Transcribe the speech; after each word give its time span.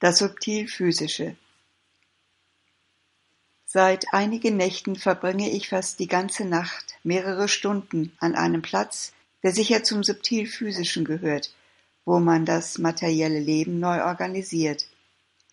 Das 0.00 0.18
Subtil-Physische 0.18 1.36
Seit 3.64 4.14
einigen 4.14 4.56
Nächten 4.56 4.94
verbringe 4.94 5.50
ich 5.50 5.70
fast 5.70 5.98
die 5.98 6.06
ganze 6.06 6.44
Nacht 6.44 6.96
mehrere 7.02 7.48
Stunden 7.48 8.12
an 8.20 8.36
einem 8.36 8.62
Platz, 8.62 9.12
der 9.42 9.50
sicher 9.50 9.82
zum 9.82 10.04
Subtil-Physischen 10.04 11.04
gehört, 11.04 11.52
wo 12.04 12.20
man 12.20 12.44
das 12.44 12.78
materielle 12.78 13.40
Leben 13.40 13.80
neu 13.80 14.04
organisiert. 14.04 14.86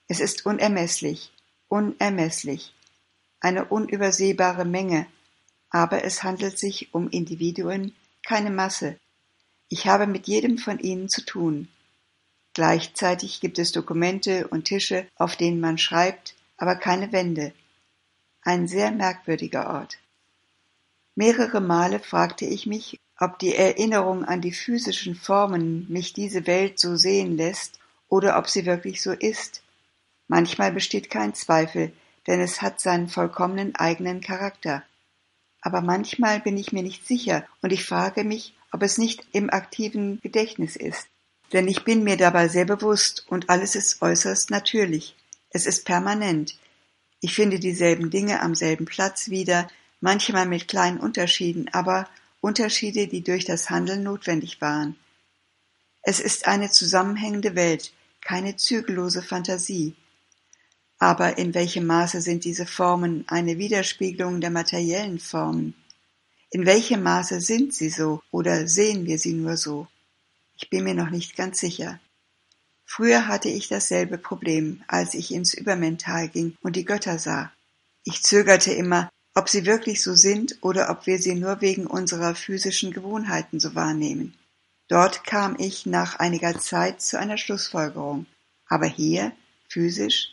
Es 0.08 0.20
ist 0.20 0.46
unermesslich, 0.46 1.32
unermesslich, 1.68 2.72
eine 3.40 3.66
unübersehbare 3.66 4.64
Menge, 4.64 5.08
aber 5.72 6.04
es 6.04 6.22
handelt 6.22 6.60
sich 6.60 6.94
um 6.94 7.10
Individuen, 7.10 7.96
keine 8.22 8.52
Masse. 8.52 9.00
Ich 9.70 9.88
habe 9.88 10.06
mit 10.06 10.28
jedem 10.28 10.60
von 10.60 10.78
ihnen 10.78 11.10
zu 11.10 11.26
tun. 11.26 11.68
Gleichzeitig 12.56 13.42
gibt 13.42 13.60
es 13.60 13.74
Dokumente 13.74 14.48
und 14.48 14.64
Tische, 14.64 15.06
auf 15.18 15.36
denen 15.36 15.60
man 15.60 15.78
schreibt, 15.78 16.36
aber 16.56 16.78
keine 16.78 17.12
Wände. 17.12 17.52
Ein 18.42 18.70
sehr 18.70 18.92
merkwürdiger 18.92 19.74
Ort. 19.74 19.98
Mehrere 21.16 21.60
Male 21.60 22.00
fragte 22.00 22.46
ich 22.46 22.66
mich, 22.66 22.98
ob 23.20 23.40
die 23.40 23.54
Erinnerung 23.54 24.24
an 24.24 24.40
die 24.40 24.54
physischen 24.54 25.16
Formen 25.16 25.86
mich 25.90 26.14
diese 26.14 26.48
Welt 26.48 26.80
so 26.80 26.96
sehen 26.96 27.36
lässt 27.36 27.78
oder 28.08 28.38
ob 28.38 28.48
sie 28.48 28.66
wirklich 28.66 29.02
so 29.02 29.12
ist. 29.12 29.62
Manchmal 30.30 30.72
besteht 30.72 31.10
kein 31.10 31.34
Zweifel, 31.34 31.92
denn 32.26 32.40
es 32.40 32.62
hat 32.62 32.80
seinen 32.80 33.10
vollkommenen 33.10 33.76
eigenen 33.76 34.22
Charakter. 34.22 34.82
Aber 35.60 35.82
manchmal 35.82 36.40
bin 36.40 36.58
ich 36.58 36.72
mir 36.72 36.84
nicht 36.84 37.06
sicher 37.06 37.46
und 37.62 37.74
ich 37.74 37.84
frage 37.84 38.24
mich, 38.24 38.54
ob 38.72 38.82
es 38.82 38.98
nicht 38.98 39.26
im 39.34 39.50
aktiven 39.50 40.22
Gedächtnis 40.22 40.78
ist. 40.78 41.10
Denn 41.56 41.70
ich 41.70 41.86
bin 41.86 42.04
mir 42.04 42.18
dabei 42.18 42.50
sehr 42.50 42.66
bewusst 42.66 43.26
und 43.30 43.50
alles 43.50 43.76
ist 43.76 44.02
äußerst 44.02 44.50
natürlich. 44.50 45.16
Es 45.52 45.66
ist 45.66 45.86
permanent. 45.86 46.60
Ich 47.22 47.34
finde 47.34 47.60
dieselben 47.60 48.10
Dinge 48.10 48.42
am 48.42 48.56
selben 48.56 48.84
Platz 48.84 49.30
wieder, 49.30 49.70
manchmal 50.02 50.48
mit 50.48 50.68
kleinen 50.68 51.00
Unterschieden, 51.00 51.70
aber 51.72 52.10
Unterschiede, 52.42 53.08
die 53.08 53.24
durch 53.24 53.46
das 53.46 53.70
Handeln 53.70 54.04
notwendig 54.04 54.60
waren. 54.60 54.98
Es 56.02 56.20
ist 56.20 56.46
eine 56.46 56.72
zusammenhängende 56.72 57.56
Welt, 57.56 57.94
keine 58.20 58.58
zügellose 58.58 59.22
Fantasie. 59.22 59.96
Aber 61.00 61.38
in 61.38 61.54
welchem 61.54 61.86
Maße 61.86 62.20
sind 62.20 62.44
diese 62.44 62.66
Formen 62.66 63.24
eine 63.30 63.58
Widerspiegelung 63.58 64.42
der 64.42 64.52
materiellen 64.52 65.20
Formen? 65.20 65.74
In 66.50 66.66
welchem 66.66 67.02
Maße 67.02 67.40
sind 67.40 67.74
sie 67.74 67.90
so 67.90 68.22
oder 68.30 68.68
sehen 68.68 69.06
wir 69.06 69.18
sie 69.18 69.32
nur 69.32 69.56
so? 69.56 69.88
Ich 70.58 70.70
bin 70.70 70.84
mir 70.84 70.94
noch 70.94 71.10
nicht 71.10 71.36
ganz 71.36 71.60
sicher. 71.60 72.00
Früher 72.86 73.28
hatte 73.28 73.50
ich 73.50 73.68
dasselbe 73.68 74.18
Problem, 74.18 74.84
als 74.88 75.14
ich 75.14 75.34
ins 75.34 75.54
Übermental 75.54 76.30
ging 76.30 76.56
und 76.62 76.76
die 76.76 76.86
Götter 76.86 77.20
sah. 77.20 77.52
Ich 78.04 78.24
zögerte 78.24 78.72
immer, 78.72 79.10
ob 79.34 79.50
sie 79.50 79.66
wirklich 79.66 80.02
so 80.02 80.14
sind 80.14 80.58
oder 80.62 80.90
ob 80.90 81.08
wir 81.08 81.20
sie 81.20 81.36
nur 81.36 81.62
wegen 81.62 81.88
unserer 81.88 82.36
physischen 82.36 82.92
Gewohnheiten 82.92 83.60
so 83.60 83.76
wahrnehmen. 83.76 84.38
Dort 84.88 85.24
kam 85.24 85.56
ich 85.60 85.86
nach 85.86 86.20
einiger 86.20 86.58
Zeit 86.60 87.02
zu 87.02 87.20
einer 87.20 87.38
Schlussfolgerung. 87.38 88.28
Aber 88.68 88.86
hier, 88.86 89.32
physisch? 89.68 90.30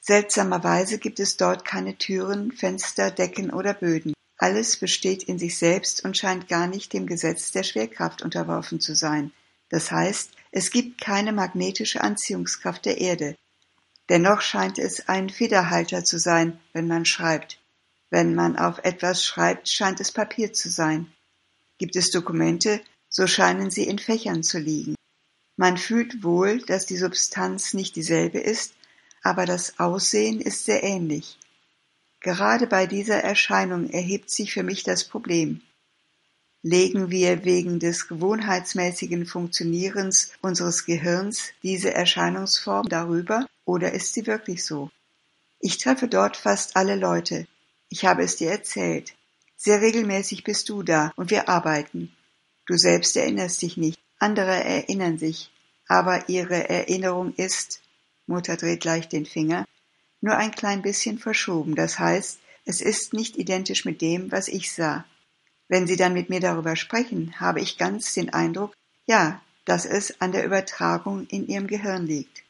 Seltsamerweise 0.00 0.98
gibt 0.98 1.20
es 1.20 1.36
dort 1.36 1.64
keine 1.64 1.96
Türen, 1.96 2.50
Fenster, 2.50 3.10
Decken 3.10 3.50
oder 3.50 3.74
Böden. 3.74 4.14
Alles 4.42 4.76
besteht 4.76 5.22
in 5.22 5.38
sich 5.38 5.56
selbst 5.56 6.04
und 6.04 6.16
scheint 6.16 6.48
gar 6.48 6.66
nicht 6.66 6.92
dem 6.92 7.06
Gesetz 7.06 7.52
der 7.52 7.62
Schwerkraft 7.62 8.22
unterworfen 8.22 8.80
zu 8.80 8.96
sein. 8.96 9.30
Das 9.68 9.92
heißt, 9.92 10.32
es 10.50 10.72
gibt 10.72 11.00
keine 11.00 11.32
magnetische 11.32 12.00
Anziehungskraft 12.00 12.84
der 12.84 13.00
Erde. 13.00 13.36
Dennoch 14.08 14.40
scheint 14.40 14.80
es 14.80 15.08
ein 15.08 15.30
Federhalter 15.30 16.02
zu 16.02 16.18
sein, 16.18 16.58
wenn 16.72 16.88
man 16.88 17.04
schreibt. 17.04 17.60
Wenn 18.10 18.34
man 18.34 18.56
auf 18.56 18.78
etwas 18.82 19.22
schreibt, 19.24 19.68
scheint 19.68 20.00
es 20.00 20.10
Papier 20.10 20.52
zu 20.52 20.70
sein. 20.70 21.06
Gibt 21.78 21.94
es 21.94 22.10
Dokumente, 22.10 22.80
so 23.08 23.28
scheinen 23.28 23.70
sie 23.70 23.84
in 23.84 24.00
Fächern 24.00 24.42
zu 24.42 24.58
liegen. 24.58 24.96
Man 25.56 25.76
fühlt 25.76 26.24
wohl, 26.24 26.58
dass 26.62 26.84
die 26.84 26.96
Substanz 26.96 27.74
nicht 27.74 27.94
dieselbe 27.94 28.40
ist, 28.40 28.74
aber 29.22 29.46
das 29.46 29.78
Aussehen 29.78 30.40
ist 30.40 30.64
sehr 30.64 30.82
ähnlich. 30.82 31.38
Gerade 32.22 32.68
bei 32.68 32.86
dieser 32.86 33.18
Erscheinung 33.22 33.90
erhebt 33.90 34.30
sich 34.30 34.52
für 34.52 34.62
mich 34.62 34.84
das 34.84 35.04
Problem. 35.04 35.60
Legen 36.62 37.10
wir 37.10 37.44
wegen 37.44 37.80
des 37.80 38.06
gewohnheitsmäßigen 38.06 39.26
Funktionierens 39.26 40.30
unseres 40.40 40.86
Gehirns 40.86 41.50
diese 41.64 41.92
Erscheinungsform 41.92 42.88
darüber 42.88 43.48
oder 43.64 43.92
ist 43.92 44.14
sie 44.14 44.28
wirklich 44.28 44.64
so? 44.64 44.90
Ich 45.58 45.78
treffe 45.78 46.06
dort 46.06 46.36
fast 46.36 46.76
alle 46.76 46.94
Leute. 46.94 47.48
Ich 47.88 48.04
habe 48.04 48.22
es 48.22 48.36
dir 48.36 48.52
erzählt. 48.52 49.14
Sehr 49.56 49.80
regelmäßig 49.80 50.44
bist 50.44 50.68
du 50.68 50.84
da 50.84 51.12
und 51.16 51.30
wir 51.30 51.48
arbeiten. 51.48 52.12
Du 52.66 52.76
selbst 52.76 53.16
erinnerst 53.16 53.62
dich 53.62 53.76
nicht, 53.76 53.98
andere 54.20 54.62
erinnern 54.62 55.18
sich, 55.18 55.50
aber 55.88 56.28
ihre 56.28 56.68
Erinnerung 56.68 57.34
ist, 57.34 57.80
Mutter 58.26 58.56
dreht 58.56 58.84
leicht 58.84 59.12
den 59.12 59.26
Finger, 59.26 59.66
nur 60.22 60.36
ein 60.36 60.52
klein 60.52 60.80
bisschen 60.80 61.18
verschoben, 61.18 61.74
das 61.74 61.98
heißt, 61.98 62.40
es 62.64 62.80
ist 62.80 63.12
nicht 63.12 63.36
identisch 63.36 63.84
mit 63.84 64.00
dem, 64.00 64.32
was 64.32 64.48
ich 64.48 64.72
sah. 64.72 65.04
Wenn 65.68 65.86
Sie 65.86 65.96
dann 65.96 66.14
mit 66.14 66.30
mir 66.30 66.40
darüber 66.40 66.76
sprechen, 66.76 67.38
habe 67.40 67.60
ich 67.60 67.76
ganz 67.76 68.14
den 68.14 68.30
Eindruck, 68.30 68.74
ja, 69.06 69.42
dass 69.64 69.84
es 69.84 70.20
an 70.20 70.32
der 70.32 70.44
Übertragung 70.44 71.26
in 71.26 71.46
Ihrem 71.46 71.66
Gehirn 71.66 72.06
liegt. 72.06 72.42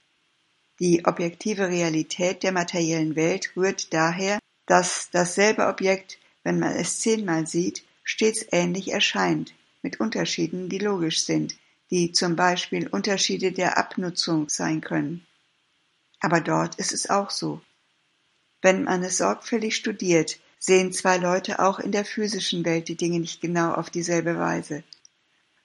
Die 0.80 1.04
objektive 1.04 1.68
Realität 1.68 2.42
der 2.42 2.52
materiellen 2.52 3.16
Welt 3.16 3.52
rührt 3.56 3.92
daher, 3.92 4.38
dass 4.66 5.08
dasselbe 5.10 5.66
Objekt, 5.66 6.18
wenn 6.42 6.58
man 6.58 6.72
es 6.72 6.98
zehnmal 6.98 7.46
sieht, 7.46 7.84
stets 8.04 8.44
ähnlich 8.50 8.92
erscheint, 8.92 9.54
mit 9.82 10.00
Unterschieden, 10.00 10.68
die 10.68 10.78
logisch 10.78 11.24
sind, 11.24 11.56
die 11.90 12.12
zum 12.12 12.36
Beispiel 12.36 12.88
Unterschiede 12.88 13.52
der 13.52 13.78
Abnutzung 13.78 14.48
sein 14.48 14.80
können. 14.80 15.26
Aber 16.22 16.40
dort 16.40 16.76
ist 16.76 16.92
es 16.92 17.10
auch 17.10 17.30
so. 17.30 17.60
Wenn 18.62 18.84
man 18.84 19.02
es 19.02 19.18
sorgfältig 19.18 19.74
studiert, 19.74 20.38
sehen 20.58 20.92
zwei 20.92 21.16
Leute 21.16 21.58
auch 21.58 21.80
in 21.80 21.90
der 21.90 22.04
physischen 22.04 22.64
Welt 22.64 22.86
die 22.86 22.94
Dinge 22.94 23.18
nicht 23.18 23.40
genau 23.40 23.72
auf 23.72 23.90
dieselbe 23.90 24.38
Weise. 24.38 24.84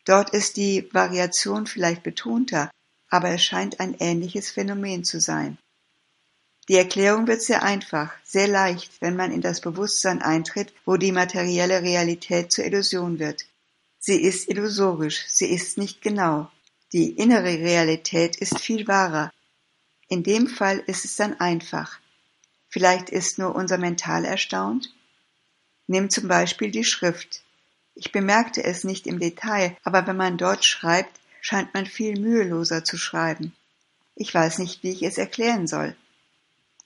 Dort 0.03 0.31
ist 0.31 0.57
die 0.57 0.89
Variation 0.91 1.67
vielleicht 1.67 2.01
betonter, 2.01 2.71
aber 3.07 3.29
es 3.29 3.43
scheint 3.43 3.79
ein 3.79 3.95
ähnliches 3.99 4.49
Phänomen 4.49 5.03
zu 5.03 5.21
sein. 5.21 5.59
Die 6.69 6.75
Erklärung 6.75 7.27
wird 7.27 7.43
sehr 7.43 7.61
einfach, 7.61 8.11
sehr 8.23 8.47
leicht, 8.47 8.99
wenn 8.99 9.15
man 9.15 9.31
in 9.31 9.41
das 9.41 9.61
Bewusstsein 9.61 10.23
eintritt, 10.23 10.73
wo 10.85 10.97
die 10.97 11.11
materielle 11.11 11.83
Realität 11.83 12.51
zur 12.51 12.65
Illusion 12.65 13.19
wird. 13.19 13.45
Sie 13.99 14.19
ist 14.19 14.49
illusorisch, 14.49 15.25
sie 15.27 15.47
ist 15.47 15.77
nicht 15.77 16.01
genau. 16.01 16.49
Die 16.93 17.11
innere 17.11 17.59
Realität 17.59 18.37
ist 18.37 18.59
viel 18.59 18.87
wahrer, 18.87 19.31
in 20.09 20.23
dem 20.23 20.47
Fall 20.47 20.79
ist 20.87 21.05
es 21.05 21.15
dann 21.15 21.39
einfach. 21.39 21.99
Vielleicht 22.69 23.09
ist 23.09 23.39
nur 23.39 23.55
unser 23.55 23.77
Mental 23.77 24.25
erstaunt? 24.25 24.93
Nimm 25.87 26.09
zum 26.09 26.27
Beispiel 26.27 26.71
die 26.71 26.83
Schrift. 26.83 27.43
Ich 27.95 28.11
bemerkte 28.11 28.63
es 28.63 28.83
nicht 28.83 29.07
im 29.07 29.19
Detail, 29.19 29.75
aber 29.83 30.05
wenn 30.07 30.17
man 30.17 30.37
dort 30.37 30.65
schreibt, 30.65 31.19
scheint 31.41 31.73
man 31.73 31.85
viel 31.85 32.19
müheloser 32.19 32.83
zu 32.83 32.97
schreiben. 32.97 33.55
Ich 34.15 34.33
weiß 34.33 34.59
nicht, 34.59 34.83
wie 34.83 34.91
ich 34.91 35.03
es 35.03 35.17
erklären 35.17 35.67
soll. 35.67 35.95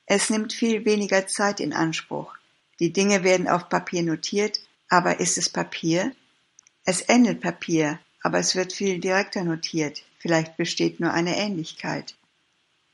Es 0.05 0.29
nimmt 0.29 0.53
viel 0.53 0.85
weniger 0.85 1.27
Zeit 1.27 1.59
in 1.59 1.73
Anspruch. 1.73 2.35
Die 2.79 2.91
Dinge 2.91 3.23
werden 3.23 3.47
auf 3.47 3.69
Papier 3.69 4.03
notiert, 4.03 4.59
aber 4.89 5.19
ist 5.19 5.37
es 5.37 5.49
Papier? 5.49 6.11
Es 6.85 7.07
ähnelt 7.07 7.41
Papier, 7.41 7.99
aber 8.21 8.39
es 8.39 8.55
wird 8.55 8.73
viel 8.73 8.99
direkter 8.99 9.43
notiert. 9.43 10.03
Vielleicht 10.19 10.57
besteht 10.57 10.99
nur 10.99 11.13
eine 11.13 11.37
Ähnlichkeit. 11.37 12.15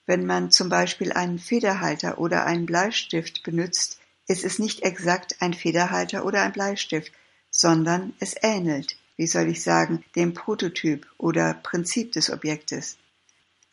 Wenn 0.07 0.25
man 0.25 0.51
zum 0.51 0.69
Beispiel 0.69 1.12
einen 1.12 1.38
Federhalter 1.38 2.18
oder 2.18 2.45
einen 2.45 2.65
Bleistift 2.65 3.44
benutzt, 3.44 4.00
ist 4.27 4.45
es 4.45 4.57
nicht 4.57 4.81
exakt 4.81 5.36
ein 5.42 5.54
Federhalter 5.54 6.25
oder 6.25 6.42
ein 6.42 6.54
Bleistift, 6.54 7.12
sondern 7.51 8.13
es 8.19 8.36
ähnelt, 8.42 8.98
wie 9.18 9.27
soll 9.27 9.50
ich 9.50 9.62
sagen, 9.62 10.04
dem 10.15 10.33
Prototyp 10.33 11.06
oder 11.18 11.54
Prinzip 11.56 12.13
des 12.13 12.30
Objektes. 12.31 12.98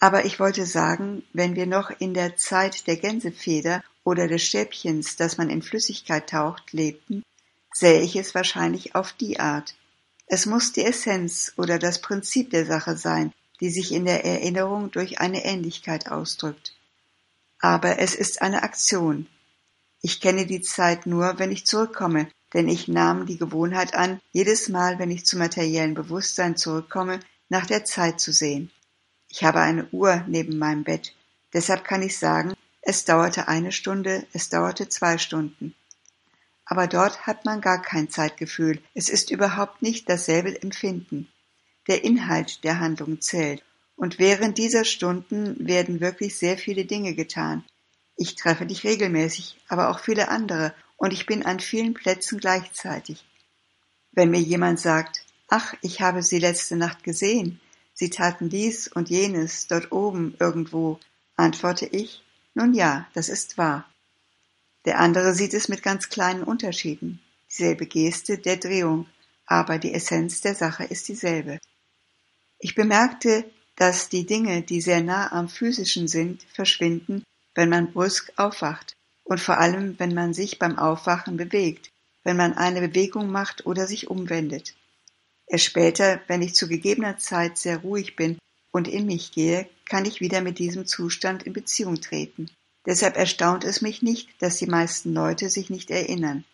Aber 0.00 0.24
ich 0.24 0.40
wollte 0.40 0.66
sagen, 0.66 1.22
wenn 1.32 1.54
wir 1.54 1.66
noch 1.66 1.90
in 2.00 2.14
der 2.14 2.36
Zeit 2.36 2.88
der 2.88 2.96
Gänsefeder 2.96 3.84
oder 4.02 4.26
des 4.26 4.42
Stäbchens, 4.42 5.16
das 5.16 5.38
man 5.38 5.50
in 5.50 5.62
Flüssigkeit 5.62 6.28
taucht, 6.28 6.72
lebten, 6.72 7.22
sähe 7.72 8.02
ich 8.02 8.16
es 8.16 8.34
wahrscheinlich 8.34 8.96
auf 8.96 9.12
die 9.12 9.38
Art. 9.38 9.76
Es 10.26 10.46
muss 10.46 10.72
die 10.72 10.84
Essenz 10.84 11.52
oder 11.56 11.78
das 11.78 12.00
Prinzip 12.00 12.50
der 12.50 12.66
Sache 12.66 12.96
sein, 12.96 13.32
die 13.60 13.70
sich 13.70 13.92
in 13.92 14.04
der 14.04 14.24
Erinnerung 14.24 14.90
durch 14.90 15.20
eine 15.20 15.44
Ähnlichkeit 15.44 16.10
ausdrückt. 16.10 16.74
Aber 17.60 17.98
es 17.98 18.14
ist 18.14 18.42
eine 18.42 18.62
Aktion. 18.62 19.26
Ich 20.02 20.20
kenne 20.20 20.46
die 20.46 20.60
Zeit 20.60 21.06
nur, 21.06 21.38
wenn 21.38 21.50
ich 21.50 21.66
zurückkomme, 21.66 22.28
denn 22.52 22.68
ich 22.68 22.88
nahm 22.88 23.26
die 23.26 23.38
Gewohnheit 23.38 23.94
an, 23.94 24.20
jedes 24.32 24.68
Mal, 24.68 24.98
wenn 24.98 25.10
ich 25.10 25.24
zum 25.24 25.38
materiellen 25.38 25.94
Bewusstsein 25.94 26.56
zurückkomme, 26.56 27.20
nach 27.48 27.66
der 27.66 27.84
Zeit 27.84 28.20
zu 28.20 28.32
sehen. 28.32 28.70
Ich 29.28 29.44
habe 29.44 29.60
eine 29.60 29.86
Uhr 29.90 30.24
neben 30.28 30.58
meinem 30.58 30.84
Bett. 30.84 31.14
Deshalb 31.52 31.84
kann 31.84 32.02
ich 32.02 32.18
sagen, 32.18 32.54
es 32.82 33.04
dauerte 33.04 33.48
eine 33.48 33.72
Stunde, 33.72 34.26
es 34.32 34.48
dauerte 34.50 34.88
zwei 34.88 35.18
Stunden. 35.18 35.74
Aber 36.66 36.86
dort 36.86 37.26
hat 37.26 37.44
man 37.44 37.60
gar 37.60 37.80
kein 37.82 38.10
Zeitgefühl. 38.10 38.80
Es 38.94 39.08
ist 39.08 39.30
überhaupt 39.30 39.82
nicht 39.82 40.08
dasselbe 40.08 40.60
Empfinden. 40.62 41.28
Der 41.88 42.04
Inhalt 42.04 42.64
der 42.64 42.80
Handlung 42.80 43.20
zählt. 43.20 43.62
Und 43.96 44.18
während 44.18 44.58
dieser 44.58 44.84
Stunden 44.84 45.66
werden 45.66 46.00
wirklich 46.00 46.36
sehr 46.36 46.58
viele 46.58 46.84
Dinge 46.84 47.14
getan. 47.14 47.64
Ich 48.16 48.34
treffe 48.36 48.66
dich 48.66 48.84
regelmäßig, 48.84 49.56
aber 49.68 49.90
auch 49.90 49.98
viele 49.98 50.28
andere, 50.28 50.74
und 50.96 51.12
ich 51.12 51.26
bin 51.26 51.44
an 51.44 51.60
vielen 51.60 51.94
Plätzen 51.94 52.38
gleichzeitig. 52.38 53.24
Wenn 54.12 54.30
mir 54.30 54.40
jemand 54.40 54.80
sagt, 54.80 55.24
ach, 55.48 55.74
ich 55.82 56.00
habe 56.00 56.22
sie 56.22 56.38
letzte 56.38 56.76
Nacht 56.76 57.02
gesehen, 57.02 57.60
sie 57.92 58.10
taten 58.10 58.48
dies 58.48 58.88
und 58.88 59.10
jenes 59.10 59.66
dort 59.66 59.92
oben 59.92 60.36
irgendwo, 60.38 61.00
antworte 61.36 61.86
ich, 61.86 62.22
nun 62.54 62.74
ja, 62.74 63.08
das 63.14 63.28
ist 63.28 63.58
wahr. 63.58 63.88
Der 64.84 65.00
andere 65.00 65.34
sieht 65.34 65.54
es 65.54 65.68
mit 65.68 65.82
ganz 65.82 66.08
kleinen 66.08 66.44
Unterschieden. 66.44 67.20
Dieselbe 67.50 67.86
Geste 67.86 68.38
der 68.38 68.56
Drehung, 68.56 69.06
aber 69.46 69.78
die 69.78 69.92
Essenz 69.92 70.40
der 70.40 70.54
Sache 70.54 70.84
ist 70.84 71.08
dieselbe. 71.08 71.58
Ich 72.58 72.74
bemerkte, 72.74 73.44
dass 73.76 74.08
die 74.08 74.26
Dinge, 74.26 74.62
die 74.62 74.80
sehr 74.80 75.02
nah 75.02 75.32
am 75.32 75.48
physischen 75.48 76.08
sind, 76.08 76.42
verschwinden, 76.52 77.24
wenn 77.54 77.68
man 77.68 77.92
brüsk 77.92 78.32
aufwacht 78.36 78.94
und 79.24 79.40
vor 79.40 79.58
allem, 79.58 79.98
wenn 79.98 80.14
man 80.14 80.34
sich 80.34 80.58
beim 80.58 80.78
Aufwachen 80.78 81.36
bewegt, 81.36 81.90
wenn 82.22 82.36
man 82.36 82.54
eine 82.54 82.80
Bewegung 82.80 83.30
macht 83.30 83.66
oder 83.66 83.86
sich 83.86 84.08
umwendet. 84.08 84.74
Erst 85.46 85.64
später, 85.64 86.20
wenn 86.26 86.42
ich 86.42 86.54
zu 86.54 86.68
gegebener 86.68 87.18
Zeit 87.18 87.58
sehr 87.58 87.78
ruhig 87.78 88.16
bin 88.16 88.38
und 88.70 88.88
in 88.88 89.06
mich 89.06 89.32
gehe, 89.32 89.68
kann 89.84 90.04
ich 90.04 90.20
wieder 90.20 90.40
mit 90.40 90.58
diesem 90.58 90.86
Zustand 90.86 91.42
in 91.42 91.52
Beziehung 91.52 92.00
treten. 92.00 92.50
Deshalb 92.86 93.16
erstaunt 93.16 93.64
es 93.64 93.82
mich 93.82 94.02
nicht, 94.02 94.30
dass 94.40 94.58
die 94.58 94.66
meisten 94.66 95.12
Leute 95.12 95.48
sich 95.48 95.70
nicht 95.70 95.90
erinnern. 95.90 96.44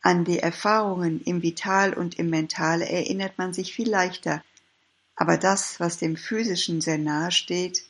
An 0.00 0.24
die 0.24 0.38
Erfahrungen 0.38 1.20
im 1.22 1.42
Vital 1.42 1.94
und 1.94 2.18
im 2.18 2.28
Mentale 2.28 2.88
erinnert 2.88 3.38
man 3.38 3.52
sich 3.52 3.74
viel 3.74 3.88
leichter, 3.88 4.42
aber 5.16 5.36
das, 5.36 5.80
was 5.80 5.98
dem 5.98 6.16
Physischen 6.16 6.80
sehr 6.80 6.98
nahe 6.98 7.30
steht, 7.30 7.84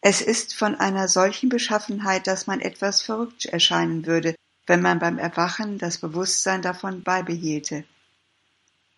es 0.00 0.20
ist 0.20 0.54
von 0.54 0.74
einer 0.74 1.08
solchen 1.08 1.48
Beschaffenheit, 1.48 2.26
dass 2.26 2.46
man 2.46 2.60
etwas 2.60 3.02
verrückt 3.02 3.46
erscheinen 3.46 4.06
würde, 4.06 4.36
wenn 4.66 4.82
man 4.82 4.98
beim 4.98 5.18
Erwachen 5.18 5.78
das 5.78 5.98
Bewusstsein 5.98 6.62
davon 6.62 7.02
beibehielte. 7.02 7.84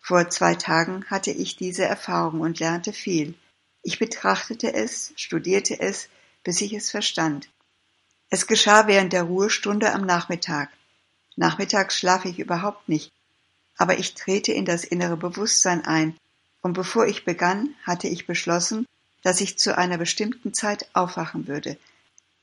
Vor 0.01 0.29
zwei 0.29 0.55
Tagen 0.55 1.05
hatte 1.05 1.31
ich 1.31 1.55
diese 1.55 1.85
Erfahrung 1.85 2.41
und 2.41 2.59
lernte 2.59 2.93
viel. 2.93 3.35
Ich 3.83 3.99
betrachtete 3.99 4.73
es, 4.73 5.13
studierte 5.15 5.79
es, 5.79 6.09
bis 6.43 6.61
ich 6.61 6.73
es 6.73 6.89
verstand. 6.91 7.49
Es 8.29 8.47
geschah 8.47 8.87
während 8.87 9.13
der 9.13 9.23
Ruhestunde 9.23 9.91
am 9.93 10.05
Nachmittag. 10.05 10.69
Nachmittags 11.35 11.97
schlafe 11.97 12.29
ich 12.29 12.39
überhaupt 12.39 12.89
nicht, 12.89 13.11
aber 13.77 13.97
ich 13.97 14.13
trete 14.13 14.51
in 14.51 14.65
das 14.65 14.83
innere 14.83 15.17
Bewusstsein 15.17 15.85
ein, 15.85 16.17
und 16.61 16.73
bevor 16.73 17.07
ich 17.07 17.25
begann, 17.25 17.75
hatte 17.83 18.07
ich 18.07 18.27
beschlossen, 18.27 18.85
dass 19.23 19.41
ich 19.41 19.57
zu 19.57 19.77
einer 19.77 19.97
bestimmten 19.97 20.53
Zeit 20.53 20.89
aufwachen 20.93 21.47
würde. 21.47 21.77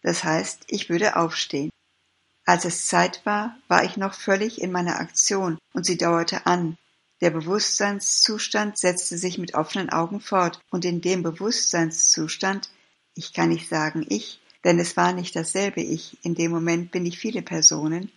Das 0.02 0.24
heißt, 0.24 0.64
ich 0.68 0.88
würde 0.88 1.16
aufstehen. 1.16 1.70
Als 2.44 2.64
es 2.64 2.86
Zeit 2.86 3.24
war, 3.26 3.56
war 3.66 3.84
ich 3.84 3.96
noch 3.96 4.14
völlig 4.14 4.60
in 4.60 4.70
meiner 4.70 5.00
Aktion 5.00 5.58
und 5.72 5.84
sie 5.84 5.96
dauerte 5.96 6.46
an. 6.46 6.76
Der 7.20 7.30
Bewusstseinszustand 7.30 8.78
setzte 8.78 9.18
sich 9.18 9.38
mit 9.38 9.54
offenen 9.54 9.90
Augen 9.90 10.20
fort 10.20 10.60
und 10.70 10.84
in 10.84 11.00
dem 11.00 11.22
Bewusstseinszustand, 11.22 12.68
ich 13.14 13.32
kann 13.32 13.48
nicht 13.48 13.68
sagen 13.68 14.06
ich, 14.08 14.40
denn 14.64 14.78
es 14.78 14.96
war 14.96 15.12
nicht 15.12 15.34
dasselbe 15.34 15.80
Ich, 15.80 16.18
in 16.22 16.34
dem 16.34 16.50
Moment 16.50 16.90
bin 16.90 17.06
ich 17.06 17.18
viele 17.18 17.42
Personen, 17.42 18.12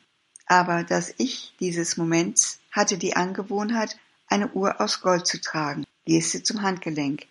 aber 0.46 0.84
das 0.84 1.14
Ich 1.18 1.56
dieses 1.60 1.96
Moments 1.96 2.60
hatte 2.72 2.98
die 2.98 3.16
Angewohnheit, 3.16 3.98
eine 4.28 4.52
Uhr 4.52 4.80
aus 4.82 5.02
Gold 5.02 5.26
zu 5.26 5.40
tragen, 5.40 5.86
Geste 6.10 6.42
zum 6.42 6.64
Handgelenk, 6.64 7.28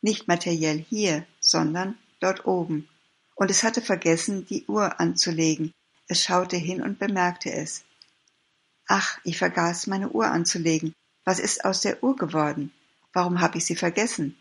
nicht 0.00 0.28
materiell 0.28 0.78
hier, 0.78 1.26
sondern 1.40 1.98
dort 2.20 2.46
oben, 2.46 2.88
und 3.34 3.50
es 3.50 3.64
hatte 3.64 3.82
vergessen, 3.82 4.46
die 4.46 4.64
Uhr 4.66 5.00
anzulegen, 5.00 5.74
es 6.06 6.22
schaute 6.22 6.56
hin 6.56 6.80
und 6.80 7.00
bemerkte 7.00 7.52
es. 7.52 7.82
Ach, 8.86 9.18
ich 9.24 9.38
vergaß 9.38 9.88
meine 9.88 10.10
Uhr 10.10 10.26
anzulegen. 10.26 10.94
Was 11.24 11.40
ist 11.40 11.64
aus 11.64 11.80
der 11.80 12.04
Uhr 12.04 12.14
geworden? 12.14 12.70
Warum 13.12 13.40
habe 13.40 13.58
ich 13.58 13.64
sie 13.66 13.74
vergessen? 13.74 14.36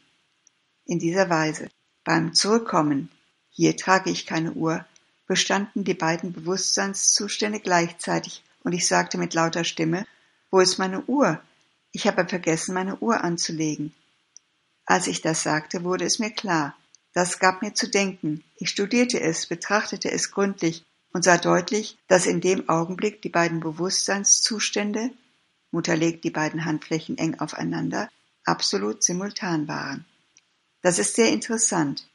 In 0.86 1.00
dieser 1.00 1.32
Weise. 1.32 1.70
Beim 2.04 2.36
Zurückkommen 2.36 3.10
hier 3.50 3.76
trage 3.76 4.12
ich 4.12 4.28
keine 4.28 4.52
Uhr, 4.54 4.86
bestanden 5.26 5.84
die 5.84 5.96
beiden 5.96 6.32
Bewusstseinszustände 6.32 7.60
gleichzeitig, 7.60 8.44
und 8.64 8.74
ich 8.74 8.88
sagte 8.88 9.18
mit 9.18 9.34
lauter 9.34 9.64
Stimme, 9.64 10.06
wo 10.52 10.60
ist 10.60 10.78
meine 10.78 11.04
Uhr? 11.06 11.42
Ich 11.94 12.08
habe 12.08 12.28
vergessen, 12.28 12.74
meine 12.74 12.98
Uhr 12.98 13.24
anzulegen. 13.24 13.94
Als 14.86 15.06
ich 15.08 15.22
das 15.22 15.44
sagte, 15.44 15.84
wurde 15.84 16.06
es 16.06 16.18
mir 16.20 16.32
klar. 16.32 16.76
Das 17.14 17.38
gab 17.38 17.62
mir 17.62 17.76
zu 17.76 17.88
denken. 17.88 18.44
Ich 18.58 18.72
studierte 18.72 19.22
es, 19.22 19.46
betrachtete 19.46 20.12
es 20.12 20.32
gründlich 20.32 20.84
und 21.14 21.24
sah 21.24 21.38
deutlich, 21.38 21.98
dass 22.08 22.26
in 22.26 22.42
dem 22.42 22.68
Augenblick 22.68 23.22
die 23.22 23.30
beiden 23.30 23.60
Bewusstseinszustände, 23.60 25.12
Mutter 25.72 25.96
legt 25.96 26.24
die 26.24 26.32
beiden 26.32 26.66
Handflächen 26.66 27.18
eng 27.20 27.40
aufeinander, 27.40 28.10
absolut 28.44 29.04
simultan 29.04 29.68
waren. 29.68 30.06
Das 30.82 30.98
ist 30.98 31.16
sehr 31.16 31.32
interessant. 31.32 32.10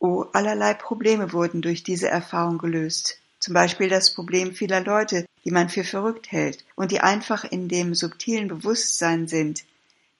Oh, 0.00 0.24
allerlei 0.32 0.74
Probleme 0.74 1.32
wurden 1.32 1.62
durch 1.62 1.84
diese 1.84 2.08
Erfahrung 2.08 2.58
gelöst. 2.58 3.18
Zum 3.38 3.54
Beispiel 3.54 3.88
das 3.88 4.12
Problem 4.12 4.54
vieler 4.54 4.80
Leute, 4.80 5.24
die 5.44 5.50
man 5.50 5.68
für 5.68 5.84
verrückt 5.84 6.32
hält 6.32 6.64
und 6.74 6.90
die 6.90 7.00
einfach 7.00 7.44
in 7.44 7.68
dem 7.68 7.94
subtilen 7.94 8.48
Bewusstsein 8.48 9.28
sind, 9.28 9.64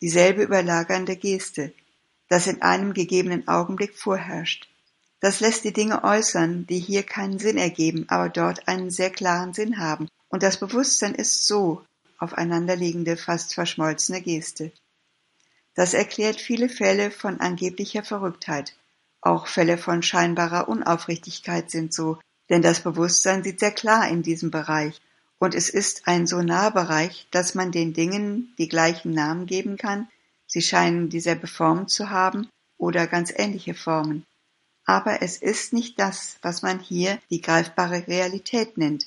dieselbe 0.00 0.42
überlagernde 0.42 1.16
Geste, 1.16 1.72
das 2.28 2.46
in 2.46 2.62
einem 2.62 2.94
gegebenen 2.94 3.48
Augenblick 3.48 3.96
vorherrscht. 3.96 4.68
Das 5.20 5.40
lässt 5.40 5.64
die 5.64 5.72
Dinge 5.72 6.04
äußern, 6.04 6.66
die 6.66 6.78
hier 6.78 7.02
keinen 7.02 7.38
Sinn 7.38 7.56
ergeben, 7.56 8.04
aber 8.08 8.28
dort 8.28 8.68
einen 8.68 8.90
sehr 8.90 9.10
klaren 9.10 9.54
Sinn 9.54 9.78
haben. 9.78 10.08
Und 10.28 10.42
das 10.42 10.58
Bewusstsein 10.58 11.14
ist 11.14 11.46
so, 11.46 11.82
aufeinanderliegende, 12.18 13.16
fast 13.16 13.54
verschmolzene 13.54 14.20
Geste. 14.20 14.72
Das 15.74 15.94
erklärt 15.94 16.40
viele 16.40 16.68
Fälle 16.68 17.10
von 17.10 17.40
angeblicher 17.40 18.04
Verrücktheit, 18.04 18.74
auch 19.20 19.46
Fälle 19.46 19.78
von 19.78 20.02
scheinbarer 20.02 20.68
Unaufrichtigkeit 20.68 21.70
sind 21.70 21.94
so, 21.94 22.18
denn 22.50 22.60
das 22.60 22.80
Bewusstsein 22.82 23.42
sieht 23.42 23.60
sehr 23.60 23.72
klar 23.72 24.08
in 24.08 24.22
diesem 24.22 24.50
Bereich, 24.50 25.00
und 25.44 25.54
es 25.54 25.68
ist 25.68 26.08
ein 26.08 26.26
so 26.26 26.40
naher 26.40 26.70
Bereich, 26.70 27.26
dass 27.30 27.54
man 27.54 27.70
den 27.70 27.92
Dingen 27.92 28.54
die 28.56 28.66
gleichen 28.66 29.12
Namen 29.12 29.44
geben 29.44 29.76
kann, 29.76 30.08
sie 30.46 30.62
scheinen 30.62 31.10
dieselbe 31.10 31.48
Form 31.48 31.86
zu 31.86 32.08
haben 32.08 32.48
oder 32.78 33.06
ganz 33.06 33.30
ähnliche 33.36 33.74
Formen. 33.74 34.24
Aber 34.86 35.20
es 35.20 35.36
ist 35.36 35.74
nicht 35.74 36.00
das, 36.00 36.38
was 36.40 36.62
man 36.62 36.80
hier 36.80 37.18
die 37.28 37.42
greifbare 37.42 38.06
Realität 38.08 38.78
nennt. 38.78 39.06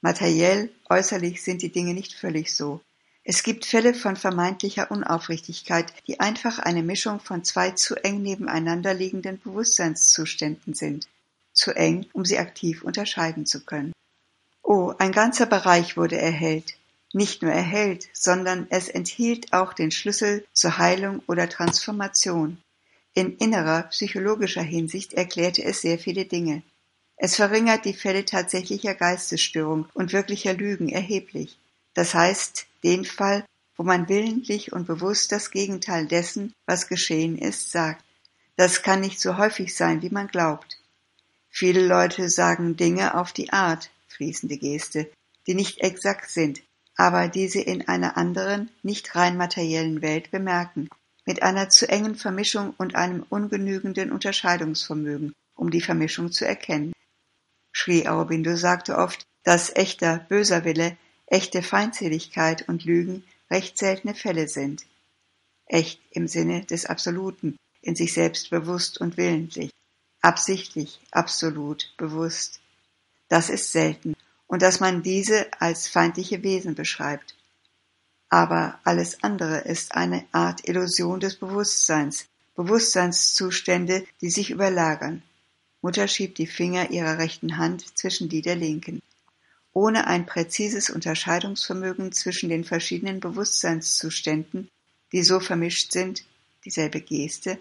Materiell, 0.00 0.70
äußerlich 0.88 1.42
sind 1.42 1.60
die 1.60 1.72
Dinge 1.72 1.92
nicht 1.92 2.14
völlig 2.14 2.54
so. 2.54 2.80
Es 3.24 3.42
gibt 3.42 3.66
Fälle 3.66 3.94
von 3.94 4.14
vermeintlicher 4.14 4.92
Unaufrichtigkeit, 4.92 5.92
die 6.06 6.20
einfach 6.20 6.60
eine 6.60 6.84
Mischung 6.84 7.18
von 7.18 7.42
zwei 7.42 7.72
zu 7.72 7.96
eng 7.96 8.22
nebeneinander 8.22 8.94
liegenden 8.94 9.40
Bewusstseinszuständen 9.40 10.74
sind. 10.74 11.08
Zu 11.52 11.72
eng, 11.74 12.06
um 12.12 12.24
sie 12.24 12.38
aktiv 12.38 12.84
unterscheiden 12.84 13.44
zu 13.44 13.64
können. 13.64 13.92
Oh, 14.66 14.94
ein 14.98 15.12
ganzer 15.12 15.44
Bereich 15.44 15.98
wurde 15.98 16.16
erhellt. 16.16 16.74
Nicht 17.12 17.42
nur 17.42 17.52
erhellt, 17.52 18.08
sondern 18.14 18.66
es 18.70 18.88
enthielt 18.88 19.52
auch 19.52 19.74
den 19.74 19.90
Schlüssel 19.90 20.44
zur 20.54 20.78
Heilung 20.78 21.22
oder 21.26 21.50
Transformation. 21.50 22.56
In 23.12 23.36
innerer 23.36 23.82
psychologischer 23.84 24.62
Hinsicht 24.62 25.12
erklärte 25.12 25.62
es 25.62 25.82
sehr 25.82 25.98
viele 25.98 26.24
Dinge. 26.24 26.62
Es 27.16 27.36
verringert 27.36 27.84
die 27.84 27.92
Fälle 27.92 28.24
tatsächlicher 28.24 28.94
Geistesstörung 28.94 29.86
und 29.92 30.14
wirklicher 30.14 30.54
Lügen 30.54 30.88
erheblich. 30.88 31.58
Das 31.92 32.14
heißt, 32.14 32.66
den 32.82 33.04
Fall, 33.04 33.44
wo 33.76 33.82
man 33.82 34.08
willentlich 34.08 34.72
und 34.72 34.86
bewusst 34.86 35.30
das 35.30 35.50
Gegenteil 35.50 36.06
dessen, 36.06 36.54
was 36.64 36.88
geschehen 36.88 37.36
ist, 37.36 37.70
sagt. 37.70 38.02
Das 38.56 38.82
kann 38.82 39.00
nicht 39.00 39.20
so 39.20 39.36
häufig 39.36 39.76
sein, 39.76 40.00
wie 40.00 40.10
man 40.10 40.28
glaubt. 40.28 40.78
Viele 41.50 41.86
Leute 41.86 42.30
sagen 42.30 42.76
Dinge 42.76 43.14
auf 43.14 43.32
die 43.32 43.52
Art, 43.52 43.90
fließende 44.14 44.56
Geste, 44.56 45.10
die 45.46 45.54
nicht 45.54 45.80
exakt 45.80 46.30
sind, 46.30 46.62
aber 46.96 47.28
die 47.28 47.48
sie 47.48 47.62
in 47.62 47.88
einer 47.88 48.16
anderen, 48.16 48.70
nicht 48.82 49.14
rein 49.14 49.36
materiellen 49.36 50.02
Welt 50.02 50.30
bemerken, 50.30 50.88
mit 51.26 51.42
einer 51.42 51.68
zu 51.68 51.88
engen 51.88 52.14
Vermischung 52.14 52.74
und 52.76 52.94
einem 52.94 53.24
ungenügenden 53.28 54.12
Unterscheidungsvermögen, 54.12 55.32
um 55.54 55.70
die 55.70 55.80
Vermischung 55.80 56.30
zu 56.30 56.46
erkennen. 56.46 56.92
Sri 57.74 58.06
Aurobindo 58.06 58.56
sagte 58.56 58.96
oft, 58.96 59.24
dass 59.42 59.74
echter 59.74 60.18
böser 60.28 60.64
Wille 60.64 60.96
echte 61.26 61.62
Feindseligkeit 61.62 62.68
und 62.68 62.84
Lügen 62.84 63.24
recht 63.50 63.78
seltene 63.78 64.14
Fälle 64.14 64.48
sind. 64.48 64.84
Echt 65.66 66.00
im 66.10 66.28
Sinne 66.28 66.64
des 66.64 66.86
Absoluten, 66.86 67.56
in 67.80 67.96
sich 67.96 68.12
selbst 68.12 68.50
bewusst 68.50 69.00
und 69.00 69.16
willentlich, 69.16 69.70
absichtlich, 70.20 71.00
absolut, 71.10 71.94
bewusst. 71.96 72.60
Das 73.28 73.50
ist 73.50 73.72
selten, 73.72 74.14
und 74.46 74.62
dass 74.62 74.80
man 74.80 75.02
diese 75.02 75.46
als 75.60 75.88
feindliche 75.88 76.42
Wesen 76.42 76.74
beschreibt. 76.74 77.34
Aber 78.28 78.78
alles 78.84 79.22
andere 79.22 79.58
ist 79.58 79.94
eine 79.94 80.24
Art 80.32 80.68
Illusion 80.68 81.20
des 81.20 81.36
Bewusstseins, 81.36 82.26
Bewusstseinszustände, 82.54 84.04
die 84.20 84.30
sich 84.30 84.50
überlagern. 84.50 85.22
Mutter 85.82 86.08
schiebt 86.08 86.38
die 86.38 86.46
Finger 86.46 86.90
ihrer 86.90 87.18
rechten 87.18 87.58
Hand 87.58 87.98
zwischen 87.98 88.28
die 88.28 88.42
der 88.42 88.56
linken. 88.56 89.02
Ohne 89.72 90.06
ein 90.06 90.24
präzises 90.24 90.88
Unterscheidungsvermögen 90.88 92.12
zwischen 92.12 92.48
den 92.48 92.64
verschiedenen 92.64 93.20
Bewusstseinszuständen, 93.20 94.70
die 95.12 95.22
so 95.22 95.40
vermischt 95.40 95.92
sind, 95.92 96.24
dieselbe 96.64 97.00
Geste, 97.00 97.58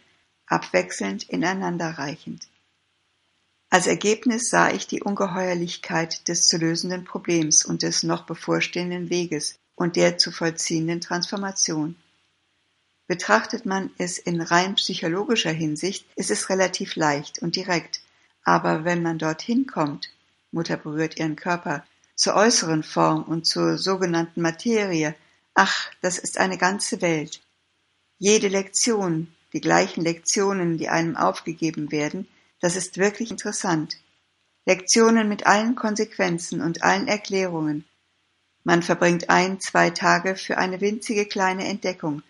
abwechselnd 0.48 1.24
ineinanderreichend. 1.24 2.48
Als 3.74 3.88
Ergebnis 3.88 4.52
sah 4.52 4.70
ich 4.70 4.86
die 4.86 5.02
Ungeheuerlichkeit 5.02 6.28
des 6.28 6.48
zu 6.48 6.58
lösenden 6.58 7.06
Problems 7.06 7.66
und 7.66 7.82
des 7.82 8.04
noch 8.04 8.28
bevorstehenden 8.28 9.10
Weges 9.10 9.58
und 9.74 9.96
der 9.96 10.20
zu 10.20 10.32
vollziehenden 10.32 11.02
Transformation. 11.02 11.96
Betrachtet 13.08 13.66
man 13.66 13.90
es 13.98 14.20
in 14.20 14.42
rein 14.42 14.76
psychologischer 14.76 15.52
Hinsicht, 15.52 16.06
ist 16.16 16.30
es 16.30 16.52
relativ 16.52 16.96
leicht 16.96 17.40
und 17.40 17.56
direkt, 17.56 18.02
aber 18.44 18.86
wenn 18.86 19.02
man 19.02 19.18
dorthin 19.18 19.66
kommt, 19.66 20.12
Mutter 20.52 20.78
berührt 20.78 21.18
ihren 21.18 21.36
Körper, 21.36 21.84
zur 22.16 22.36
äußeren 22.36 22.84
Form 22.84 23.24
und 23.24 23.48
zur 23.48 23.80
sogenannten 23.80 24.44
Materie, 24.44 25.16
ach, 25.56 25.90
das 26.00 26.20
ist 26.20 26.38
eine 26.38 26.60
ganze 26.60 27.02
Welt. 27.02 27.42
Jede 28.20 28.50
Lektion, 28.50 29.34
die 29.52 29.62
gleichen 29.62 30.04
Lektionen, 30.04 30.78
die 30.78 30.90
einem 30.90 31.18
aufgegeben 31.18 31.92
werden, 31.92 32.28
das 32.64 32.78
ist 32.78 32.98
wirklich 32.98 33.30
interessant. 33.30 33.98
Lektionen 34.66 35.28
mit 35.28 35.46
allen 35.46 35.76
Konsequenzen 35.76 36.62
und 36.62 36.82
allen 36.82 37.10
Erklärungen. 37.10 37.84
Man 38.64 38.82
verbringt 38.82 39.30
ein, 39.30 39.60
zwei 39.60 39.90
Tage 39.90 40.38
für 40.38 40.58
eine 40.58 40.80
winzige 40.80 41.26
kleine 41.26 41.68
Entdeckung. 41.68 42.24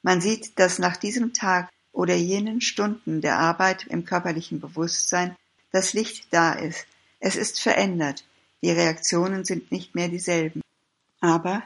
Man 0.00 0.22
sieht, 0.22 0.58
dass 0.58 0.78
nach 0.78 0.96
diesem 0.96 1.34
Tag 1.34 1.68
oder 1.92 2.14
jenen 2.14 2.62
Stunden 2.62 3.20
der 3.20 3.38
Arbeit 3.38 3.86
im 3.88 4.06
körperlichen 4.06 4.60
Bewusstsein 4.60 5.36
das 5.72 5.92
Licht 5.92 6.28
da 6.30 6.54
ist. 6.54 6.86
Es 7.20 7.36
ist 7.36 7.60
verändert. 7.60 8.24
Die 8.62 8.70
Reaktionen 8.70 9.44
sind 9.44 9.70
nicht 9.70 9.94
mehr 9.94 10.08
dieselben. 10.08 10.62
Aber 11.20 11.62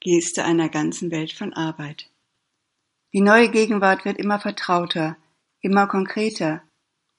Geste 0.00 0.42
einer 0.42 0.70
ganzen 0.70 1.10
Welt 1.10 1.34
von 1.34 1.52
Arbeit. 1.52 2.08
Die 3.12 3.20
neue 3.20 3.50
Gegenwart 3.50 4.06
wird 4.06 4.16
immer 4.16 4.40
vertrauter, 4.40 5.18
immer 5.60 5.86
konkreter, 5.86 6.62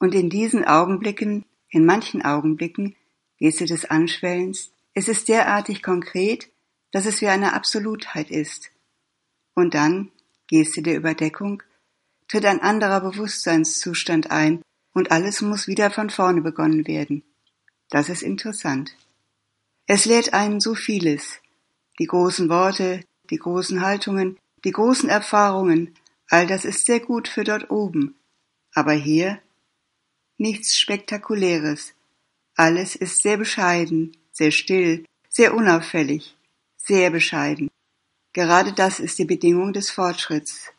und 0.04 0.14
in 0.14 0.30
diesen 0.30 0.66
Augenblicken, 0.66 1.46
in 1.70 1.86
manchen 1.86 2.24
Augenblicken, 2.24 2.98
Geste 3.38 3.64
des 3.64 3.86
Anschwellens, 3.86 4.74
es 4.94 5.08
ist 5.08 5.30
derartig 5.30 5.82
konkret, 5.82 6.50
dass 6.92 7.06
es 7.06 7.22
wie 7.22 7.30
eine 7.30 7.54
Absolutheit 7.54 8.30
ist. 8.30 8.72
Und 9.54 9.76
dann, 9.76 10.12
Geste 10.48 10.82
der 10.82 10.98
Überdeckung, 10.98 11.64
tritt 12.28 12.44
ein 12.44 12.60
anderer 12.60 13.00
Bewusstseinszustand 13.00 14.30
ein, 14.30 14.62
und 14.94 15.10
alles 15.10 15.42
muss 15.42 15.68
wieder 15.68 15.90
von 15.90 16.10
vorne 16.10 16.42
begonnen 16.42 16.86
werden. 16.86 17.24
Das 17.90 18.10
ist 18.10 18.24
interessant. 18.24 18.94
Es 19.88 20.04
lehrt 20.04 20.34
einen 20.34 20.60
so 20.60 20.76
vieles. 20.76 21.40
Die 21.98 22.08
großen 22.08 22.50
Worte, 22.50 23.06
die 23.30 23.38
großen 23.38 23.80
Haltungen, 23.80 24.38
die 24.66 24.74
großen 24.74 25.08
Erfahrungen, 25.08 25.96
all 26.28 26.46
das 26.46 26.66
ist 26.66 26.88
sehr 26.88 27.00
gut 27.00 27.30
für 27.30 27.46
dort 27.46 27.72
oben. 27.72 28.16
Aber 28.74 28.92
hier 28.92 29.40
nichts 30.38 30.78
Spektakuläres. 30.78 31.94
Alles 32.56 32.96
ist 32.96 33.22
sehr 33.22 33.38
bescheiden, 33.38 34.16
sehr 34.32 34.52
still, 34.52 35.06
sehr 35.30 35.54
unauffällig, 35.54 36.36
sehr 36.78 37.10
bescheiden. 37.10 37.70
Gerade 38.34 38.74
das 38.74 39.00
ist 39.00 39.20
die 39.20 39.26
Bedingung 39.26 39.74
des 39.74 39.90
Fortschritts, 39.90 40.72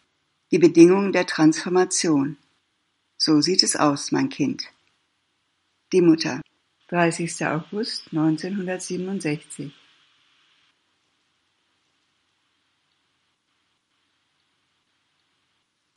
die 0.50 0.58
Bedingung 0.58 1.12
der 1.12 1.26
Transformation. 1.26 2.37
So 3.16 3.40
sieht 3.40 3.62
es 3.62 3.76
aus, 3.76 4.12
mein 4.12 4.28
Kind. 4.28 4.64
Die 5.92 6.00
Mutter. 6.00 6.40
30. 6.88 7.46
August 7.46 8.08
1967 8.12 9.73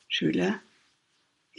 Schüler, 0.08 0.60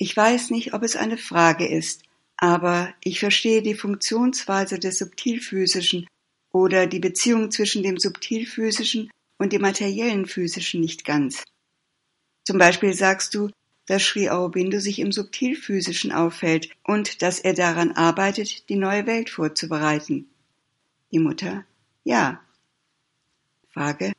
ich 0.01 0.17
weiß 0.17 0.51
nicht, 0.51 0.75
ob 0.75 0.85
es 0.85 0.95
eine 0.95 1.19
Frage 1.19 1.67
ist, 1.67 2.05
aber 2.37 2.95
ich 3.03 3.19
verstehe 3.19 3.63
die 3.63 3.75
Funktionsweise 3.75 4.79
des 4.79 4.99
Subtilphysischen 4.99 6.07
oder 6.53 6.87
die 6.87 7.01
Beziehung 7.01 7.51
zwischen 7.51 7.83
dem 7.83 7.99
Subtilphysischen 7.99 9.11
und 9.39 9.53
dem 9.53 9.61
materiellen 9.61 10.27
Physischen 10.27 10.81
nicht 10.81 11.05
ganz. 11.05 11.43
Zum 12.45 12.59
Beispiel 12.59 12.95
sagst 12.95 13.35
du, 13.35 13.51
dass 13.87 14.05
Sri 14.05 14.31
Aurobindo 14.31 14.79
sich 14.79 15.01
im 15.01 15.11
Subtilphysischen 15.11 16.13
aufhält 16.13 16.71
und 16.85 17.21
dass 17.21 17.41
er 17.41 17.55
daran 17.55 17.91
arbeitet, 17.91 18.69
die 18.69 18.77
neue 18.77 19.05
Welt 19.07 19.31
vorzubereiten. 19.31 20.31
Die 21.11 21.19
Mutter, 21.19 21.65
ja. 22.05 22.41
Frage, 23.71 24.13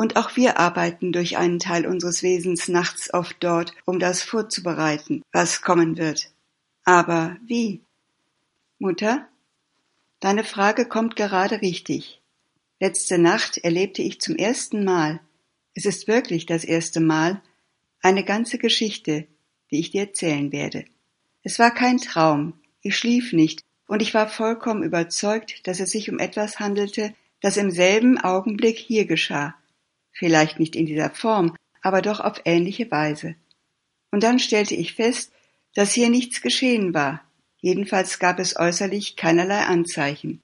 und 0.00 0.16
auch 0.16 0.34
wir 0.34 0.58
arbeiten 0.58 1.12
durch 1.12 1.36
einen 1.36 1.58
Teil 1.58 1.86
unseres 1.86 2.22
Wesens 2.22 2.68
nachts 2.68 3.12
oft 3.12 3.36
dort, 3.40 3.74
um 3.84 3.98
das 3.98 4.22
vorzubereiten, 4.22 5.22
was 5.30 5.60
kommen 5.60 5.98
wird. 5.98 6.32
Aber 6.84 7.36
wie? 7.46 7.82
Mutter? 8.78 9.28
Deine 10.18 10.42
Frage 10.42 10.86
kommt 10.86 11.16
gerade 11.16 11.60
richtig. 11.60 12.22
Letzte 12.80 13.18
Nacht 13.18 13.58
erlebte 13.58 14.00
ich 14.00 14.22
zum 14.22 14.36
ersten 14.36 14.86
Mal, 14.86 15.20
es 15.74 15.84
ist 15.84 16.08
wirklich 16.08 16.46
das 16.46 16.64
erste 16.64 17.00
Mal, 17.00 17.42
eine 18.00 18.24
ganze 18.24 18.56
Geschichte, 18.56 19.26
die 19.70 19.80
ich 19.80 19.90
dir 19.90 20.04
erzählen 20.04 20.50
werde. 20.50 20.86
Es 21.42 21.58
war 21.58 21.74
kein 21.74 21.98
Traum, 21.98 22.54
ich 22.80 22.96
schlief 22.96 23.34
nicht, 23.34 23.60
und 23.86 24.00
ich 24.00 24.14
war 24.14 24.30
vollkommen 24.30 24.82
überzeugt, 24.82 25.66
dass 25.66 25.78
es 25.78 25.90
sich 25.90 26.10
um 26.10 26.18
etwas 26.18 26.58
handelte, 26.58 27.12
das 27.42 27.58
im 27.58 27.70
selben 27.70 28.16
Augenblick 28.16 28.78
hier 28.78 29.04
geschah, 29.04 29.59
vielleicht 30.12 30.58
nicht 30.58 30.76
in 30.76 30.86
dieser 30.86 31.10
Form, 31.10 31.54
aber 31.82 32.02
doch 32.02 32.20
auf 32.20 32.40
ähnliche 32.44 32.90
Weise. 32.90 33.34
Und 34.10 34.22
dann 34.22 34.38
stellte 34.38 34.74
ich 34.74 34.94
fest, 34.94 35.32
dass 35.74 35.92
hier 35.92 36.10
nichts 36.10 36.42
geschehen 36.42 36.94
war, 36.94 37.22
jedenfalls 37.60 38.18
gab 38.18 38.38
es 38.38 38.56
äußerlich 38.56 39.16
keinerlei 39.16 39.60
Anzeichen. 39.60 40.42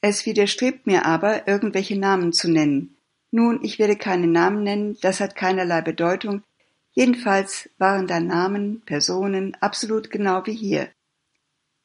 Es 0.00 0.26
widerstrebt 0.26 0.86
mir 0.86 1.04
aber, 1.06 1.46
irgendwelche 1.46 1.96
Namen 1.96 2.32
zu 2.32 2.50
nennen. 2.50 2.96
Nun, 3.30 3.60
ich 3.62 3.78
werde 3.78 3.96
keine 3.96 4.26
Namen 4.26 4.62
nennen, 4.62 4.96
das 5.00 5.20
hat 5.20 5.36
keinerlei 5.36 5.80
Bedeutung, 5.80 6.42
jedenfalls 6.92 7.70
waren 7.78 8.06
da 8.06 8.20
Namen, 8.20 8.82
Personen 8.84 9.56
absolut 9.60 10.10
genau 10.10 10.44
wie 10.46 10.54
hier. 10.54 10.88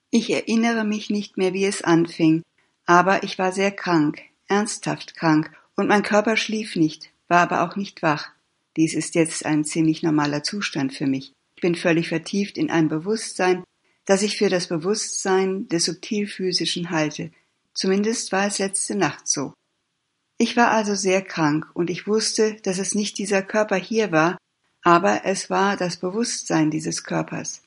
Ich 0.10 0.30
erinnere 0.30 0.84
mich 0.84 1.10
nicht 1.10 1.38
mehr, 1.38 1.54
wie 1.54 1.66
es 1.66 1.82
anfing, 1.82 2.44
aber 2.86 3.24
ich 3.24 3.38
war 3.38 3.52
sehr 3.52 3.72
krank, 3.72 4.22
ernsthaft 4.48 5.16
krank, 5.16 5.52
und 5.76 5.88
mein 5.88 6.02
Körper 6.02 6.38
schlief 6.38 6.76
nicht, 6.76 7.12
war 7.28 7.40
aber 7.40 7.64
auch 7.64 7.76
nicht 7.76 8.02
wach. 8.02 8.30
Dies 8.76 8.94
ist 8.94 9.16
jetzt 9.16 9.46
ein 9.46 9.66
ziemlich 9.66 10.04
normaler 10.04 10.44
Zustand 10.44 10.94
für 10.94 11.08
mich. 11.08 11.34
Ich 11.56 11.62
bin 11.62 11.76
völlig 11.76 12.10
vertieft 12.10 12.58
in 12.58 12.70
ein 12.70 12.88
Bewusstsein, 12.88 13.64
das 14.06 14.22
ich 14.22 14.38
für 14.38 14.50
das 14.50 14.68
Bewusstsein 14.68 15.68
des 15.68 15.86
subtilphysischen 15.86 16.92
halte. 16.92 17.32
Zumindest 17.74 18.32
war 18.32 18.48
es 18.48 18.60
letzte 18.60 18.96
Nacht 18.96 19.28
so. 19.28 19.54
Ich 20.38 20.56
war 20.56 20.72
also 20.72 20.94
sehr 20.94 21.24
krank 21.24 21.68
und 21.74 21.90
ich 21.90 22.08
wusste, 22.08 22.56
dass 22.62 22.78
es 22.78 22.94
nicht 22.94 23.18
dieser 23.18 23.42
Körper 23.42 23.76
hier 23.76 24.12
war, 24.12 24.38
aber 24.84 25.26
es 25.26 25.50
war 25.50 25.76
das 25.76 25.98
Bewusstsein 25.98 26.70
dieses 26.70 27.04
Körpers. 27.04 27.64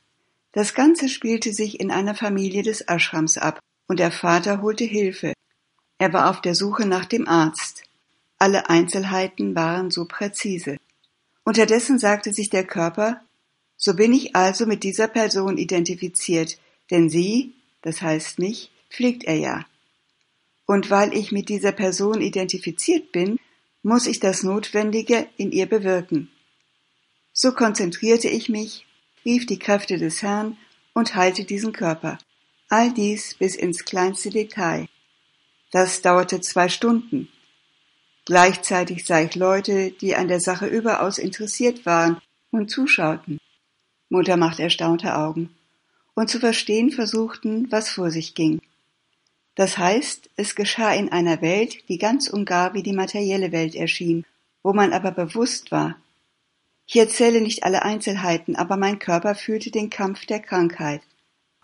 Das 0.53 0.75
Ganze 0.75 1.09
spielte 1.09 1.53
sich 1.53 1.81
in 1.81 1.91
einer 1.91 2.15
Familie 2.15 2.63
des 2.63 2.81
Ashrams 2.81 3.39
ab 3.39 3.59
und 3.89 3.99
der 3.99 4.13
Vater 4.13 4.63
holte 4.63 4.85
Hilfe. 4.85 5.33
Er 5.99 6.13
war 6.13 6.31
auf 6.31 6.41
der 6.41 6.55
Suche 6.55 6.87
nach 6.87 7.05
dem 7.05 7.29
Arzt. 7.29 7.83
Alle 8.41 8.71
Einzelheiten 8.71 9.55
waren 9.55 9.91
so 9.91 10.07
präzise. 10.07 10.79
Unterdessen 11.45 11.99
sagte 11.99 12.33
sich 12.33 12.49
der 12.49 12.65
Körper, 12.65 13.21
so 13.77 13.95
bin 13.95 14.15
ich 14.15 14.35
also 14.35 14.65
mit 14.65 14.83
dieser 14.83 15.09
Person 15.09 15.59
identifiziert, 15.59 16.59
denn 16.91 17.11
sie, 17.11 17.53
das 17.83 18.01
heißt 18.01 18.39
mich, 18.39 18.71
pflegt 18.89 19.25
er 19.25 19.37
ja. 19.37 19.67
Und 20.65 20.91
weil 20.91 21.13
ich 21.13 21.33
mit 21.33 21.51
dieser 21.51 21.73
Person 21.73 22.23
identifiziert 22.23 23.13
bin, 23.13 23.39
muss 23.83 24.07
ich 24.07 24.21
das 24.21 24.43
Notwendige 24.43 25.27
in 25.37 25.53
ihr 25.53 25.67
bewirken. 25.67 26.31
So 27.35 27.53
konzentrierte 27.53 28.29
ich 28.29 28.49
mich, 28.49 28.87
rief 29.23 29.45
die 29.45 29.59
Kräfte 29.59 29.99
des 29.99 30.23
Herrn 30.23 30.57
und 30.95 31.15
heilte 31.15 31.45
diesen 31.45 31.75
Körper. 31.75 32.17
All 32.71 32.91
dies 32.91 33.35
bis 33.35 33.55
ins 33.55 33.85
kleinste 33.85 34.31
Detail. 34.31 34.89
Das 35.73 36.01
dauerte 36.01 36.41
zwei 36.41 36.71
Stunden. 36.71 37.29
Gleichzeitig 38.31 39.07
sah 39.07 39.23
ich 39.23 39.35
Leute, 39.35 39.91
die 39.91 40.15
an 40.15 40.29
der 40.29 40.39
Sache 40.39 40.69
überaus 40.69 41.19
interessiert 41.19 41.85
waren 41.85 42.21
und 42.53 42.71
zuschauten. 42.71 43.41
Mutter 44.09 44.37
machte 44.37 44.63
erstaunte 44.63 45.17
Augen 45.17 45.53
und 46.15 46.31
zu 46.31 46.39
verstehen 46.39 46.93
versuchten, 46.93 47.67
was 47.73 47.91
vor 47.91 48.13
sich 48.13 48.37
ging. 48.37 48.61
Das 49.57 49.79
heißt, 49.79 50.31
es 50.37 50.55
geschah 50.55 50.95
in 50.95 51.11
einer 51.11 51.43
Welt, 51.43 51.89
die 51.89 51.99
ganz 51.99 52.29
und 52.29 52.45
gar 52.45 52.73
wie 52.73 52.85
die 52.85 52.93
materielle 52.93 53.51
Welt 53.51 53.75
erschien, 53.75 54.25
wo 54.63 54.73
man 54.73 54.93
aber 54.93 55.11
bewusst 55.11 55.73
war. 55.73 55.97
Ich 56.87 56.95
erzähle 56.99 57.41
nicht 57.41 57.65
alle 57.65 57.83
Einzelheiten, 57.83 58.55
aber 58.55 58.77
mein 58.77 59.01
Körper 59.01 59.35
fühlte 59.35 59.73
den 59.73 59.91
Kampf 59.91 60.25
der 60.27 60.39
Krankheit. 60.39 61.03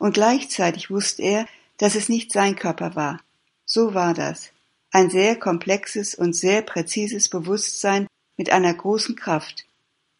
Und 0.00 0.14
gleichzeitig 0.14 0.90
wusste 0.90 1.22
er, 1.22 1.46
dass 1.78 1.94
es 1.94 2.08
nicht 2.08 2.32
sein 2.32 2.56
Körper 2.56 2.96
war. 2.96 3.20
So 3.64 3.94
war 3.94 4.14
das. 4.14 4.50
Ein 4.96 5.10
sehr 5.10 5.36
komplexes 5.36 6.14
und 6.14 6.34
sehr 6.34 6.62
präzises 6.62 7.28
Bewusstsein 7.28 8.06
mit 8.38 8.48
einer 8.50 8.72
großen 8.72 9.14
Kraft. 9.14 9.66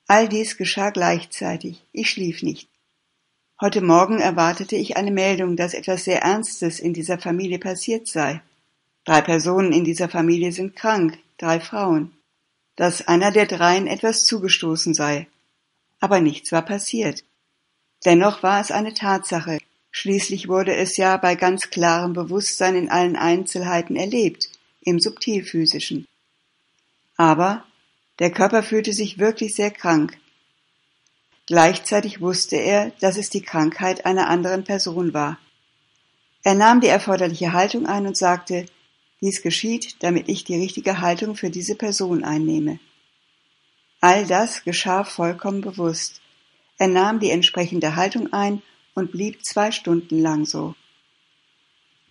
All 0.07 0.29
dies 0.29 0.59
geschah 0.59 0.91
gleichzeitig. 0.91 1.83
Ich 1.93 2.11
schlief 2.11 2.43
nicht. 2.43 2.69
Heute 3.59 3.81
Morgen 3.81 4.19
erwartete 4.21 4.77
ich 4.77 4.99
eine 4.99 5.13
Meldung, 5.13 5.57
dass 5.57 5.73
etwas 5.73 6.05
sehr 6.05 6.21
Ernstes 6.21 6.79
in 6.79 6.93
dieser 6.93 7.19
Familie 7.19 7.59
passiert 7.59 8.07
sei. 8.07 8.43
Drei 9.07 9.23
Personen 9.23 9.73
in 9.73 9.83
dieser 9.83 10.11
Familie 10.11 10.53
sind 10.53 10.77
krank, 10.77 11.17
drei 11.39 11.59
Frauen. 11.59 12.13
Dass 12.77 13.09
einer 13.09 13.33
der 13.33 13.47
dreien 13.47 13.87
etwas 13.87 14.27
zugestoßen 14.27 14.93
sei. 14.93 15.27
Aber 16.01 16.21
nichts 16.21 16.53
war 16.53 16.61
passiert. 16.61 17.25
Dennoch 18.05 18.43
war 18.43 18.61
es 18.61 18.71
eine 18.71 18.93
Tatsache. 18.93 19.57
Schließlich 19.91 20.49
wurde 20.49 20.77
es 20.77 20.99
ja 20.99 21.17
bei 21.17 21.35
ganz 21.35 21.71
klarem 21.71 22.13
Bewusstsein 22.13 22.77
in 22.77 22.91
allen 22.91 23.17
Einzelheiten 23.17 23.97
erlebt, 23.97 24.51
im 24.87 25.01
subtilphysischen. 25.01 26.07
Aber 27.19 27.65
der 28.19 28.31
Körper 28.31 28.63
fühlte 28.63 28.95
sich 28.95 29.19
wirklich 29.19 29.55
sehr 29.55 29.71
krank. 29.71 30.17
Gleichzeitig 31.47 32.21
wusste 32.21 32.57
er, 32.57 32.93
dass 33.01 33.19
es 33.19 33.29
die 33.29 33.43
Krankheit 33.43 34.07
einer 34.07 34.29
anderen 34.29 34.65
Person 34.65 35.13
war. 35.13 35.39
Er 36.43 36.55
nahm 36.55 36.81
die 36.81 36.87
erforderliche 36.89 37.53
Haltung 37.53 37.87
ein 37.87 38.07
und 38.07 38.17
sagte, 38.17 38.67
dies 39.21 39.43
geschieht, 39.43 39.97
damit 40.01 40.29
ich 40.29 40.45
die 40.45 40.57
richtige 40.57 41.01
Haltung 41.01 41.37
für 41.37 41.51
diese 41.51 41.75
Person 41.75 42.25
einnehme. 42.25 42.79
All 44.01 44.27
das 44.27 44.63
geschah 44.63 45.05
vollkommen 45.05 45.63
bewusst. 45.63 46.21
Er 46.79 46.89
nahm 46.89 47.19
die 47.19 47.31
entsprechende 47.31 47.97
Haltung 47.97 48.33
ein 48.33 48.63
und 48.95 49.11
blieb 49.11 49.45
zwei 49.45 49.73
Stunden 49.73 50.21
lang 50.21 50.45
so. 50.45 50.75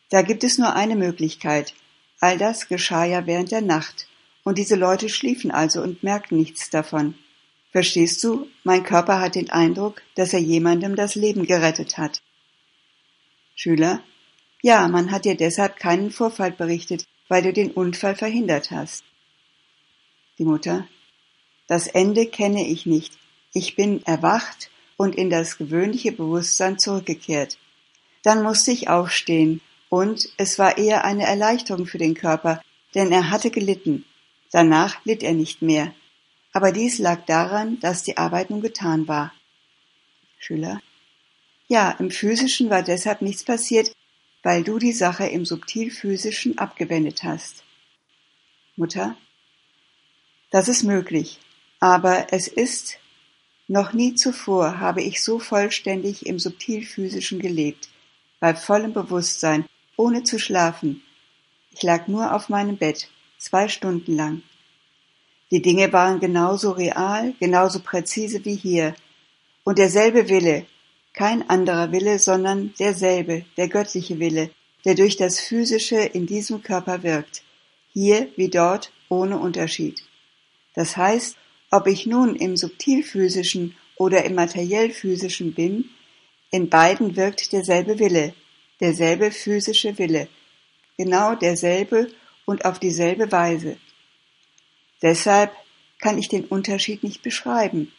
Da 0.09 0.21
gibt 0.21 0.43
es 0.43 0.57
nur 0.57 0.73
eine 0.75 0.95
Möglichkeit. 0.95 1.73
All 2.25 2.39
das 2.39 2.67
geschah 2.67 3.05
ja 3.05 3.27
während 3.27 3.51
der 3.51 3.61
Nacht, 3.61 4.07
und 4.41 4.57
diese 4.57 4.75
Leute 4.75 5.09
schliefen 5.09 5.51
also 5.51 5.83
und 5.83 6.01
merkten 6.01 6.39
nichts 6.39 6.71
davon. 6.71 7.13
Verstehst 7.71 8.23
du, 8.23 8.47
mein 8.63 8.81
Körper 8.81 9.19
hat 9.19 9.35
den 9.35 9.51
Eindruck, 9.51 10.01
dass 10.15 10.33
er 10.33 10.39
jemandem 10.39 10.95
das 10.95 11.13
Leben 11.13 11.45
gerettet 11.45 11.99
hat. 11.99 12.23
Schüler, 13.53 14.01
ja, 14.63 14.87
man 14.87 15.11
hat 15.11 15.25
dir 15.25 15.37
deshalb 15.37 15.77
keinen 15.77 16.09
Vorfall 16.09 16.49
berichtet, 16.49 17.05
weil 17.27 17.43
du 17.43 17.53
den 17.53 17.69
Unfall 17.69 18.15
verhindert 18.15 18.71
hast. 18.71 19.03
Die 20.39 20.45
Mutter, 20.45 20.87
das 21.67 21.85
Ende 21.85 22.25
kenne 22.25 22.67
ich 22.67 22.87
nicht. 22.87 23.13
Ich 23.53 23.75
bin 23.75 24.03
erwacht 24.07 24.71
und 24.97 25.13
in 25.13 25.29
das 25.29 25.59
gewöhnliche 25.59 26.11
Bewusstsein 26.11 26.79
zurückgekehrt. 26.79 27.59
Dann 28.23 28.41
musste 28.41 28.71
ich 28.71 28.89
aufstehen, 28.89 29.61
und 29.95 30.29
es 30.37 30.57
war 30.59 30.77
eher 30.77 31.05
eine 31.05 31.25
Erleichterung 31.25 31.85
für 31.85 31.97
den 31.97 32.15
Körper, 32.15 32.61
denn 32.93 33.11
er 33.11 33.29
hatte 33.29 33.51
gelitten. 33.51 34.05
Danach 34.51 35.03
litt 35.05 35.23
er 35.23 35.33
nicht 35.33 35.61
mehr 35.61 35.93
aber 36.55 36.71
dies 36.71 36.99
lag 36.99 37.25
daran, 37.25 37.81
dass 37.81 38.03
die 38.03 38.15
Arbeit 38.15 38.49
nun 38.49 38.61
getan 38.61 39.09
war. 39.09 39.33
Schüler. 40.39 40.81
Ja, 41.67 41.91
im 41.99 42.11
Physischen 42.11 42.69
war 42.69 42.81
deshalb 42.81 43.21
nichts 43.21 43.43
passiert, 43.43 43.91
weil 44.41 44.63
du 44.63 44.79
die 44.79 44.93
Sache 44.93 45.25
im 45.25 45.45
Subtilphysischen 45.45 46.57
abgewendet 46.57 47.23
hast. 47.23 47.65
Mutter. 48.77 49.17
Das 50.49 50.69
ist 50.69 50.83
möglich, 50.83 51.39
aber 51.81 52.27
es 52.31 52.47
ist, 52.47 52.99
noch 53.67 53.91
nie 53.91 54.15
zuvor 54.15 54.79
habe 54.79 55.03
ich 55.03 55.21
so 55.21 55.39
vollständig 55.39 56.25
im 56.25 56.39
Subtilphysischen 56.39 57.39
gelebt, 57.39 57.89
bei 58.39 58.55
vollem 58.55 58.93
Bewusstsein, 58.93 59.65
ohne 59.97 60.23
zu 60.23 60.39
schlafen. 60.39 61.01
Ich 61.71 61.83
lag 61.83 62.07
nur 62.07 62.33
auf 62.33 62.49
meinem 62.49 62.77
Bett, 62.77 63.09
zwei 63.37 63.67
Stunden 63.67 64.15
lang. 64.15 64.41
Die 65.51 65.61
Dinge 65.61 65.93
waren 65.93 66.19
genauso 66.19 66.71
real, 66.71 67.33
genauso 67.39 67.79
präzise 67.79 68.43
wie 68.45 68.55
hier. 68.55 68.95
Und 69.63 69.77
derselbe 69.77 70.29
Wille, 70.29 70.65
kein 71.13 71.49
anderer 71.49 71.91
Wille, 71.91 72.19
sondern 72.19 72.73
derselbe, 72.79 73.45
der 73.57 73.67
göttliche 73.67 74.19
Wille, 74.19 74.49
der 74.85 74.95
durch 74.95 75.17
das 75.17 75.39
Physische 75.39 75.97
in 75.97 76.27
diesem 76.27 76.61
Körper 76.61 77.03
wirkt, 77.03 77.43
hier 77.93 78.29
wie 78.35 78.49
dort 78.49 78.91
ohne 79.09 79.37
Unterschied. 79.37 80.03
Das 80.73 80.97
heißt, 80.97 81.37
ob 81.71 81.87
ich 81.87 82.05
nun 82.05 82.35
im 82.35 82.57
subtilphysischen 82.57 83.75
oder 83.95 84.25
im 84.25 84.35
materiellphysischen 84.35 85.53
bin, 85.53 85.89
in 86.51 86.69
beiden 86.69 87.15
wirkt 87.15 87.53
derselbe 87.53 87.99
Wille, 87.99 88.33
derselbe 88.79 89.31
physische 89.31 89.97
Wille, 89.97 90.27
genau 90.97 91.35
derselbe 91.35 92.11
und 92.45 92.65
auf 92.65 92.79
dieselbe 92.79 93.31
Weise. 93.31 93.77
Deshalb 95.01 95.51
kann 95.99 96.17
ich 96.17 96.29
den 96.29 96.45
Unterschied 96.45 97.03
nicht 97.03 97.21
beschreiben. 97.21 97.91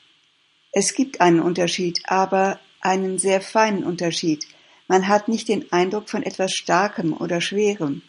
Es 0.72 0.94
gibt 0.94 1.20
einen 1.20 1.40
Unterschied, 1.40 2.02
aber 2.04 2.60
einen 2.80 3.18
sehr 3.18 3.40
feinen 3.40 3.84
Unterschied. 3.84 4.46
Man 4.88 5.08
hat 5.08 5.28
nicht 5.28 5.48
den 5.48 5.70
Eindruck 5.72 6.08
von 6.08 6.22
etwas 6.22 6.52
Starkem 6.52 7.12
oder 7.12 7.40
Schwerem. 7.40 8.02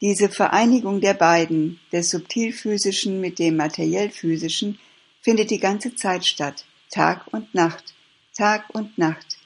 Diese 0.00 0.28
Vereinigung 0.28 1.00
der 1.00 1.14
beiden, 1.14 1.80
des 1.92 2.10
subtilphysischen 2.10 3.20
mit 3.20 3.38
dem 3.38 3.56
materiellphysischen, 3.56 4.78
findet 5.20 5.50
die 5.50 5.58
ganze 5.58 5.94
Zeit 5.94 6.24
statt, 6.24 6.64
Tag 6.90 7.26
und 7.32 7.54
Nacht, 7.54 7.94
Tag 8.34 8.70
und 8.70 8.96
Nacht. 8.96 9.39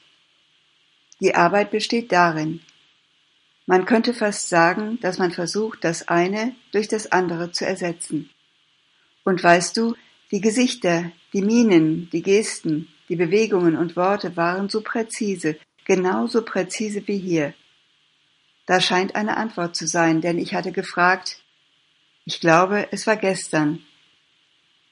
Die 1.21 1.35
Arbeit 1.35 1.71
besteht 1.71 2.11
darin. 2.11 2.61
Man 3.65 3.85
könnte 3.85 4.13
fast 4.13 4.49
sagen, 4.49 4.99
dass 5.01 5.17
man 5.17 5.31
versucht, 5.31 5.83
das 5.83 6.07
eine 6.07 6.55
durch 6.71 6.87
das 6.87 7.11
andere 7.11 7.51
zu 7.51 7.65
ersetzen. 7.65 8.29
Und 9.23 9.43
weißt 9.43 9.75
du, 9.77 9.95
die 10.31 10.41
Gesichter, 10.41 11.11
die 11.33 11.41
Mienen, 11.41 12.09
die 12.11 12.21
Gesten, 12.21 12.89
die 13.09 13.15
Bewegungen 13.15 13.75
und 13.75 13.95
Worte 13.95 14.35
waren 14.35 14.69
so 14.69 14.81
präzise, 14.81 15.57
genauso 15.85 16.43
präzise 16.43 17.07
wie 17.07 17.17
hier. 17.17 17.53
Da 18.65 18.81
scheint 18.81 19.15
eine 19.15 19.37
Antwort 19.37 19.75
zu 19.75 19.87
sein, 19.87 20.21
denn 20.21 20.37
ich 20.37 20.53
hatte 20.53 20.71
gefragt, 20.71 21.39
ich 22.25 22.39
glaube, 22.39 22.87
es 22.91 23.05
war 23.05 23.15
gestern. 23.15 23.83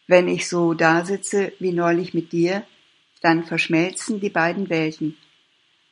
Wenn 0.05 0.27
ich 0.27 0.47
so 0.47 0.73
dasitze 0.73 1.53
wie 1.59 1.71
neulich 1.71 2.13
mit 2.13 2.31
dir, 2.31 2.63
dann 3.21 3.45
verschmelzen 3.45 4.19
die 4.19 4.29
beiden 4.29 4.69
Welten. 4.69 5.17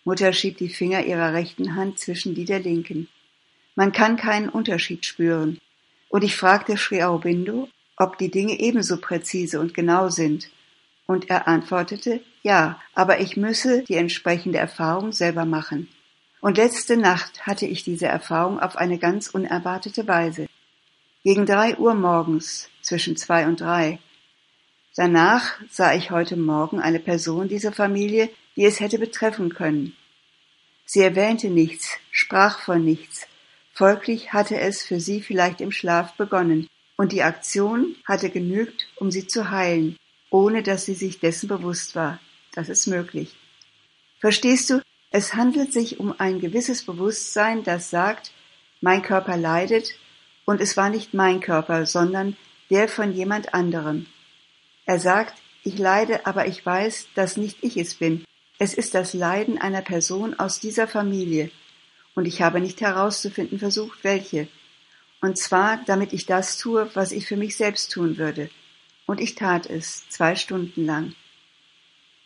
Mutter 0.03 0.33
schiebt 0.33 0.59
die 0.59 0.69
Finger 0.69 1.05
ihrer 1.05 1.33
rechten 1.33 1.75
Hand 1.75 1.99
zwischen 1.99 2.33
die 2.33 2.45
der 2.45 2.59
linken. 2.59 3.07
Man 3.75 3.91
kann 3.91 4.17
keinen 4.17 4.49
Unterschied 4.49 5.05
spüren. 5.05 5.59
Und 6.09 6.23
ich 6.23 6.35
fragte 6.35 6.75
Sri 6.75 7.03
Aurobindo, 7.03 7.69
ob 7.97 8.17
die 8.17 8.31
Dinge 8.31 8.59
ebenso 8.59 8.97
präzise 8.97 9.59
und 9.59 9.73
genau 9.73 10.09
sind. 10.09 10.49
Und 11.05 11.29
er 11.29 11.47
antwortete, 11.47 12.21
ja, 12.41 12.81
aber 12.93 13.19
ich 13.19 13.37
müsse 13.37 13.83
die 13.83 13.95
entsprechende 13.95 14.57
Erfahrung 14.57 15.11
selber 15.11 15.45
machen. 15.45 15.87
Und 16.41 16.57
letzte 16.57 16.97
Nacht 16.97 17.45
hatte 17.45 17.67
ich 17.67 17.83
diese 17.83 18.07
Erfahrung 18.07 18.59
auf 18.59 18.75
eine 18.75 18.97
ganz 18.97 19.27
unerwartete 19.27 20.07
Weise. 20.07 20.47
Gegen 21.23 21.45
drei 21.45 21.77
Uhr 21.77 21.93
morgens, 21.93 22.69
zwischen 22.81 23.15
zwei 23.15 23.45
und 23.47 23.61
drei. 23.61 23.99
Danach 24.95 25.59
sah 25.69 25.93
ich 25.93 26.09
heute 26.09 26.35
Morgen 26.35 26.79
eine 26.79 26.99
Person 26.99 27.47
dieser 27.47 27.71
Familie, 27.71 28.29
die 28.61 28.67
es 28.67 28.79
hätte 28.79 28.99
betreffen 28.99 29.55
können. 29.55 29.97
Sie 30.85 31.01
erwähnte 31.01 31.49
nichts, 31.49 31.97
sprach 32.11 32.59
von 32.59 32.85
nichts, 32.85 33.25
folglich 33.73 34.33
hatte 34.33 34.59
es 34.59 34.83
für 34.83 34.99
sie 34.99 35.19
vielleicht 35.19 35.61
im 35.61 35.71
Schlaf 35.71 36.13
begonnen, 36.13 36.67
und 36.95 37.11
die 37.11 37.23
Aktion 37.23 37.95
hatte 38.07 38.29
genügt, 38.29 38.87
um 38.97 39.09
sie 39.09 39.25
zu 39.25 39.49
heilen, 39.49 39.97
ohne 40.29 40.61
dass 40.61 40.85
sie 40.85 40.93
sich 40.93 41.19
dessen 41.19 41.49
bewusst 41.49 41.95
war. 41.95 42.19
Das 42.53 42.69
ist 42.69 42.85
möglich. 42.85 43.35
Verstehst 44.19 44.69
du, 44.69 44.83
es 45.09 45.33
handelt 45.33 45.73
sich 45.73 45.99
um 45.99 46.13
ein 46.19 46.39
gewisses 46.39 46.83
Bewusstsein, 46.83 47.63
das 47.63 47.89
sagt, 47.89 48.31
mein 48.79 49.01
Körper 49.01 49.37
leidet, 49.37 49.95
und 50.45 50.61
es 50.61 50.77
war 50.77 50.91
nicht 50.91 51.15
mein 51.15 51.39
Körper, 51.39 51.87
sondern 51.87 52.37
der 52.69 52.87
von 52.87 53.11
jemand 53.11 53.55
anderem. 53.55 54.05
Er 54.85 54.99
sagt, 54.99 55.33
ich 55.63 55.79
leide, 55.79 56.27
aber 56.27 56.45
ich 56.45 56.63
weiß, 56.63 57.07
dass 57.15 57.37
nicht 57.37 57.57
ich 57.63 57.75
es 57.77 57.95
bin. 57.95 58.23
Es 58.63 58.75
ist 58.75 58.93
das 58.93 59.15
Leiden 59.15 59.57
einer 59.57 59.81
Person 59.81 60.35
aus 60.37 60.59
dieser 60.59 60.87
Familie, 60.87 61.49
und 62.13 62.27
ich 62.27 62.43
habe 62.43 62.61
nicht 62.61 62.79
herauszufinden 62.79 63.57
versucht, 63.57 64.03
welche. 64.03 64.49
Und 65.19 65.39
zwar, 65.39 65.83
damit 65.87 66.13
ich 66.13 66.27
das 66.27 66.59
tue, 66.59 66.87
was 66.93 67.11
ich 67.11 67.25
für 67.25 67.37
mich 67.37 67.57
selbst 67.57 67.91
tun 67.91 68.19
würde. 68.19 68.51
Und 69.07 69.19
ich 69.19 69.33
tat 69.33 69.67
es, 69.67 70.07
zwei 70.09 70.35
Stunden 70.35 70.85
lang. 70.85 71.15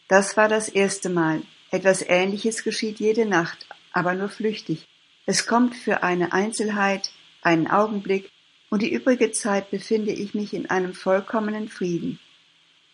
Das 0.10 0.36
war 0.36 0.50
das 0.50 0.68
erste 0.68 1.08
Mal. 1.08 1.42
Etwas 1.72 2.02
Ähnliches 2.02 2.66
geschieht 2.66 3.00
jede 3.00 3.26
Nacht, 3.26 3.66
aber 3.94 4.14
nur 4.14 4.28
flüchtig. 4.28 4.86
Es 5.26 5.48
kommt 5.48 5.74
für 5.74 6.04
eine 6.04 6.34
Einzelheit, 6.34 7.12
einen 7.44 7.68
Augenblick, 7.68 8.30
und 8.70 8.82
die 8.82 8.92
übrige 8.92 9.32
Zeit 9.32 9.72
befinde 9.72 10.12
ich 10.12 10.34
mich 10.34 10.54
in 10.54 10.70
einem 10.70 10.94
vollkommenen 10.94 11.70
Frieden. 11.70 12.20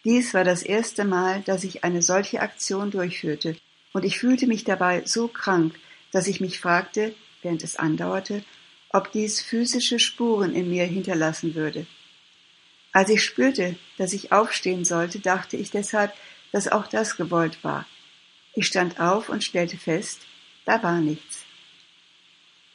Dies 0.04 0.34
war 0.34 0.44
das 0.44 0.64
erste 0.64 1.06
Mal, 1.06 1.42
dass 1.42 1.64
ich 1.64 1.84
eine 1.84 2.02
solche 2.02 2.42
Aktion 2.42 2.90
durchführte, 2.90 3.56
und 3.94 4.04
ich 4.04 4.20
fühlte 4.20 4.48
mich 4.48 4.64
dabei 4.64 5.04
so 5.06 5.28
krank, 5.28 5.76
dass 6.12 6.28
ich 6.28 6.42
mich 6.42 6.60
fragte, 6.60 7.14
während 7.42 7.64
es 7.64 7.76
andauerte, 7.76 8.44
ob 8.90 9.12
dies 9.12 9.42
physische 9.42 10.00
Spuren 10.00 10.56
in 10.56 10.70
mir 10.70 10.86
hinterlassen 10.86 11.56
würde. 11.56 11.86
Als 12.92 13.10
ich 13.10 13.24
spürte, 13.24 13.76
dass 13.98 14.14
ich 14.14 14.32
aufstehen 14.32 14.86
sollte, 14.86 15.20
dachte 15.20 15.56
ich 15.56 15.72
deshalb, 15.72 16.14
dass 16.52 16.68
auch 16.68 16.88
das 16.88 17.16
gewollt 17.16 17.64
war. 17.64 17.86
Ich 18.54 18.68
stand 18.68 19.00
auf 19.00 19.30
und 19.30 19.44
stellte 19.44 19.78
fest, 19.78 20.22
da 20.66 20.84
war 20.84 21.00
nichts. 21.00 21.46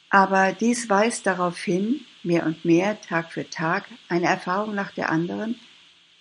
Aber 0.09 0.53
dies 0.53 0.89
weist 0.89 1.27
darauf 1.27 1.59
hin, 1.59 2.05
mehr 2.23 2.45
und 2.45 2.65
mehr, 2.65 2.99
Tag 3.01 3.31
für 3.31 3.47
Tag, 3.49 3.85
eine 4.09 4.27
Erfahrung 4.27 4.73
nach 4.73 4.91
der 4.91 5.09
anderen, 5.09 5.59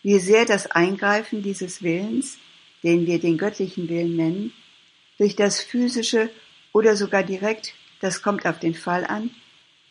wie 0.07 0.21
sehr 0.21 0.45
das 0.45 0.71
Eingreifen 0.71 1.42
dieses 1.42 1.83
Willens, 1.83 2.38
den 2.85 3.09
wir 3.09 3.19
den 3.19 3.38
göttlichen 3.38 3.88
Willen 3.88 4.14
nennen, 4.14 4.53
durch 5.19 5.35
das 5.35 5.61
physische 5.61 6.31
oder 6.73 6.95
sogar 6.95 7.25
direkt, 7.25 7.75
das 8.01 8.23
kommt 8.23 8.47
auf 8.47 8.61
den 8.61 8.77
Fall 8.77 9.05
an, 9.05 9.31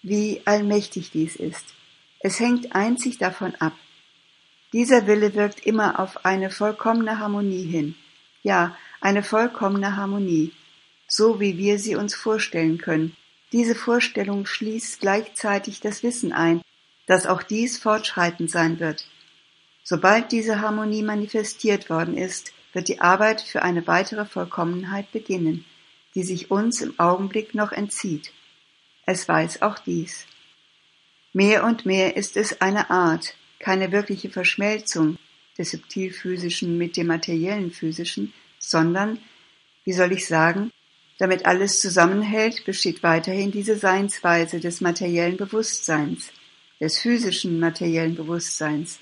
wie 0.04 0.42
allmächtig 0.46 1.12
dies 1.12 1.36
ist. 1.36 1.66
Es 2.20 2.40
hängt 2.40 2.74
einzig 2.74 3.18
davon 3.18 3.56
ab. 3.56 3.74
Dieser 4.72 5.06
Wille 5.06 5.36
wirkt 5.36 5.66
immer 5.66 6.00
auf 6.00 6.24
eine 6.24 6.50
vollkommene 6.50 7.20
Harmonie 7.20 7.66
hin. 7.66 7.96
Ja, 8.42 8.78
eine 9.02 9.22
vollkommene 9.22 9.98
Harmonie, 9.98 10.54
so 11.10 11.42
wie 11.42 11.58
wir 11.58 11.78
sie 11.78 11.98
uns 11.98 12.16
vorstellen 12.16 12.78
können. 12.78 13.18
Diese 13.52 13.76
Vorstellung 13.76 14.46
schließt 14.46 15.02
gleichzeitig 15.02 15.82
das 15.82 16.04
Wissen 16.04 16.32
ein, 16.32 16.62
dass 17.06 17.28
auch 17.28 17.44
dies 17.44 17.78
fortschreitend 17.78 18.50
sein 18.50 18.80
wird. 18.80 19.10
Sobald 19.88 20.32
diese 20.32 20.62
Harmonie 20.62 21.04
manifestiert 21.04 21.92
worden 21.92 22.18
ist, 22.18 22.54
wird 22.74 22.88
die 22.88 23.02
Arbeit 23.02 23.40
für 23.40 23.62
eine 23.62 23.86
weitere 23.86 24.26
Vollkommenheit 24.26 25.12
beginnen, 25.12 25.64
die 26.16 26.24
sich 26.24 26.50
uns 26.50 26.82
im 26.82 27.00
Augenblick 27.00 27.54
noch 27.54 27.72
entzieht. 27.72 28.34
Es 29.06 29.30
weiß 29.30 29.62
auch 29.62 29.78
dies. 29.78 30.26
Mehr 31.34 31.64
und 31.64 31.86
mehr 31.86 32.18
ist 32.18 32.36
es 32.36 32.62
eine 32.62 32.90
Art, 32.90 33.36
keine 33.60 33.92
wirkliche 33.92 34.32
Verschmelzung 34.32 35.20
des 35.56 35.70
subtilphysischen 35.70 36.80
mit 36.80 36.98
dem 36.98 37.06
materiellen 37.08 37.72
physischen, 37.72 38.34
sondern, 38.58 39.20
wie 39.84 39.94
soll 39.94 40.12
ich 40.14 40.26
sagen, 40.26 40.72
damit 41.20 41.46
alles 41.46 41.80
zusammenhält, 41.80 42.66
besteht 42.66 43.04
weiterhin 43.04 43.52
diese 43.52 43.78
Seinsweise 43.78 44.60
des 44.60 44.82
materiellen 44.82 45.38
Bewusstseins, 45.38 46.32
des 46.80 46.98
physischen 46.98 47.60
materiellen 47.60 48.16
Bewusstseins. 48.16 48.98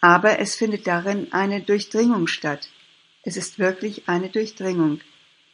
Aber 0.00 0.38
es 0.38 0.54
findet 0.54 0.86
darin 0.86 1.32
eine 1.32 1.62
Durchdringung 1.62 2.26
statt. 2.26 2.68
Es 3.22 3.36
ist 3.36 3.58
wirklich 3.58 4.08
eine 4.08 4.28
Durchdringung, 4.28 5.00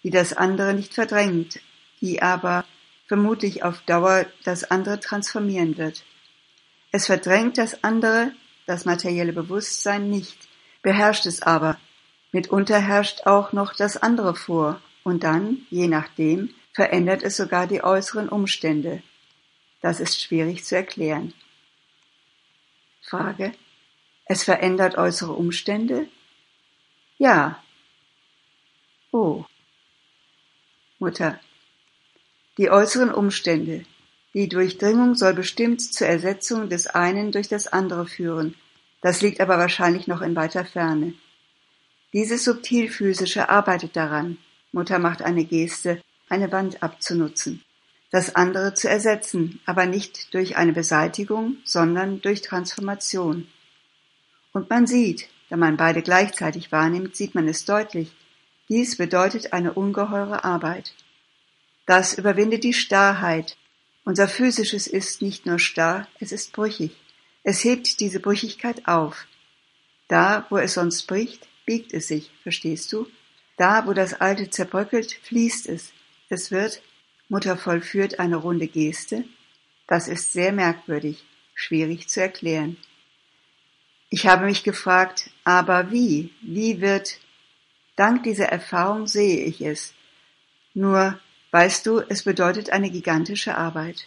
die 0.02 0.10
das 0.10 0.32
andere 0.32 0.74
nicht 0.74 0.94
verdrängt, 0.94 1.60
die 2.00 2.20
aber 2.20 2.64
vermutlich 3.06 3.62
auf 3.62 3.80
Dauer 3.82 4.26
das 4.44 4.64
andere 4.64 5.00
transformieren 5.00 5.78
wird. 5.78 6.04
Es 6.90 7.06
verdrängt 7.06 7.58
das 7.58 7.82
andere, 7.84 8.32
das 8.66 8.84
materielle 8.84 9.32
Bewusstsein 9.32 10.10
nicht, 10.10 10.36
beherrscht 10.82 11.26
es 11.26 11.42
aber. 11.42 11.78
Mitunter 12.32 12.80
herrscht 12.80 13.26
auch 13.26 13.52
noch 13.52 13.74
das 13.74 13.96
andere 13.96 14.34
vor, 14.34 14.80
und 15.04 15.24
dann, 15.24 15.66
je 15.70 15.88
nachdem, 15.88 16.54
verändert 16.72 17.22
es 17.22 17.36
sogar 17.36 17.66
die 17.66 17.82
äußeren 17.82 18.28
Umstände. 18.28 19.02
Das 19.80 20.00
ist 20.00 20.20
schwierig 20.20 20.64
zu 20.64 20.76
erklären. 20.76 21.34
Frage. 23.02 23.52
Es 24.32 24.44
verändert 24.44 24.96
äußere 24.96 25.32
Umstände? 25.32 26.08
Ja. 27.18 27.62
Oh. 29.10 29.44
Mutter. 30.98 31.38
Die 32.56 32.70
äußeren 32.70 33.12
Umstände. 33.12 33.84
Die 34.32 34.48
Durchdringung 34.48 35.16
soll 35.16 35.34
bestimmt 35.34 35.82
zur 35.82 36.06
Ersetzung 36.06 36.70
des 36.70 36.86
einen 36.86 37.30
durch 37.30 37.48
das 37.48 37.66
andere 37.66 38.06
führen. 38.06 38.54
Das 39.02 39.20
liegt 39.20 39.38
aber 39.38 39.58
wahrscheinlich 39.58 40.06
noch 40.06 40.22
in 40.22 40.34
weiter 40.34 40.64
Ferne. 40.64 41.12
Dieses 42.14 42.42
Subtilphysische 42.44 43.50
arbeitet 43.50 43.96
daran. 43.96 44.38
Mutter 44.72 44.98
macht 44.98 45.20
eine 45.20 45.44
Geste, 45.44 46.00
eine 46.30 46.50
Wand 46.50 46.82
abzunutzen. 46.82 47.62
Das 48.10 48.34
andere 48.34 48.72
zu 48.72 48.88
ersetzen, 48.88 49.60
aber 49.66 49.84
nicht 49.84 50.32
durch 50.32 50.56
eine 50.56 50.72
Beseitigung, 50.72 51.58
sondern 51.66 52.22
durch 52.22 52.40
Transformation. 52.40 53.46
Und 54.52 54.70
man 54.70 54.86
sieht, 54.86 55.28
da 55.48 55.56
man 55.56 55.76
beide 55.76 56.02
gleichzeitig 56.02 56.72
wahrnimmt, 56.72 57.16
sieht 57.16 57.34
man 57.34 57.48
es 57.48 57.64
deutlich. 57.64 58.12
Dies 58.68 58.96
bedeutet 58.96 59.52
eine 59.52 59.72
ungeheure 59.72 60.44
Arbeit. 60.44 60.94
Das 61.86 62.14
überwindet 62.14 62.64
die 62.64 62.72
Starrheit. 62.72 63.56
Unser 64.04 64.28
physisches 64.28 64.86
ist 64.86 65.22
nicht 65.22 65.46
nur 65.46 65.58
starr, 65.58 66.08
es 66.20 66.32
ist 66.32 66.52
brüchig. 66.52 66.92
Es 67.42 67.64
hebt 67.64 68.00
diese 68.00 68.20
Brüchigkeit 68.20 68.86
auf. 68.86 69.26
Da, 70.08 70.46
wo 70.50 70.58
es 70.58 70.74
sonst 70.74 71.06
bricht, 71.06 71.48
biegt 71.66 71.92
es 71.92 72.08
sich, 72.08 72.30
verstehst 72.42 72.92
du? 72.92 73.06
Da, 73.56 73.86
wo 73.86 73.92
das 73.92 74.14
Alte 74.14 74.50
zerbröckelt, 74.50 75.12
fließt 75.22 75.68
es. 75.68 75.92
Es 76.28 76.50
wird, 76.50 76.82
Mutter 77.28 77.56
vollführt 77.56 78.18
eine 78.18 78.36
runde 78.36 78.68
Geste. 78.68 79.24
Das 79.86 80.08
ist 80.08 80.32
sehr 80.32 80.52
merkwürdig, 80.52 81.24
schwierig 81.54 82.08
zu 82.08 82.20
erklären. 82.20 82.76
Ich 84.12 84.26
habe 84.26 84.44
mich 84.44 84.62
gefragt, 84.62 85.30
aber 85.42 85.90
wie? 85.90 86.30
Wie 86.42 86.80
wird? 86.80 87.18
Dank 87.96 88.22
dieser 88.22 88.46
Erfahrung 88.46 89.06
sehe 89.06 89.44
ich 89.44 89.60
es. 89.62 89.94
Nur 90.74 91.18
Weißt 91.52 91.84
du, 91.84 92.00
es 92.00 92.22
bedeutet 92.22 92.70
eine 92.70 92.90
gigantische 92.90 93.58
Arbeit. 93.58 94.06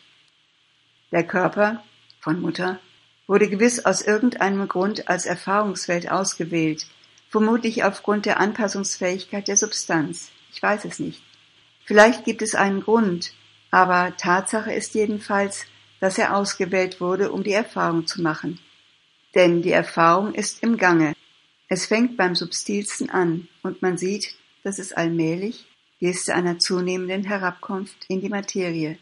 Der 1.11 1.23
Körper 1.23 1.83
von 2.19 2.41
Mutter 2.41 2.79
wurde 3.27 3.47
gewiss 3.47 3.85
aus 3.85 4.01
irgendeinem 4.01 4.67
Grund 4.67 5.07
als 5.09 5.27
Erfahrungswelt 5.27 6.09
ausgewählt, 6.09 6.87
vermutlich 7.29 7.83
aufgrund 7.83 8.25
der 8.25 8.39
Anpassungsfähigkeit 8.39 9.47
der 9.47 9.57
Substanz. 9.57 10.31
Ich 10.51 10.61
weiß 10.61 10.85
es 10.85 10.97
nicht. 10.97 11.21
Vielleicht 11.85 12.25
gibt 12.25 12.41
es 12.41 12.55
einen 12.55 12.81
Grund, 12.81 13.31
aber 13.69 14.17
Tatsache 14.17 14.73
ist 14.73 14.95
jedenfalls, 14.95 15.67
dass 15.99 16.17
er 16.17 16.35
ausgewählt 16.35 16.99
wurde, 16.99 17.31
um 17.31 17.43
die 17.43 17.53
Erfahrung 17.53 18.07
zu 18.07 18.23
machen. 18.23 18.59
Denn 19.35 19.61
die 19.61 19.71
Erfahrung 19.71 20.33
ist 20.33 20.63
im 20.63 20.77
Gange. 20.77 21.13
Es 21.67 21.85
fängt 21.85 22.17
beim 22.17 22.35
Substilsten 22.35 23.09
an 23.09 23.47
und 23.61 23.81
man 23.81 23.97
sieht, 23.97 24.35
dass 24.63 24.79
es 24.79 24.93
allmählich, 24.93 25.67
Geste 25.99 26.35
einer 26.35 26.59
zunehmenden 26.59 27.23
Herabkunft 27.23 28.05
in 28.07 28.21
die 28.21 28.29
Materie. 28.29 28.97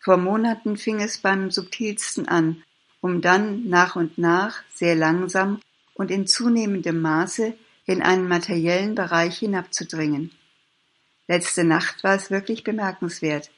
Vor 0.00 0.16
Monaten 0.16 0.76
fing 0.76 1.00
es 1.00 1.18
beim 1.18 1.50
subtilsten 1.50 2.26
an, 2.26 2.62
um 3.00 3.20
dann 3.20 3.68
nach 3.68 3.94
und 3.94 4.18
nach, 4.18 4.62
sehr 4.74 4.96
langsam 4.96 5.60
und 5.94 6.10
in 6.10 6.26
zunehmendem 6.26 7.00
Maße 7.00 7.54
in 7.86 8.02
einen 8.02 8.26
materiellen 8.26 8.94
Bereich 8.94 9.38
hinabzudringen. 9.38 10.32
Letzte 11.28 11.64
Nacht 11.64 12.02
war 12.04 12.16
es 12.16 12.30
wirklich 12.30 12.64
bemerkenswert. 12.64 13.50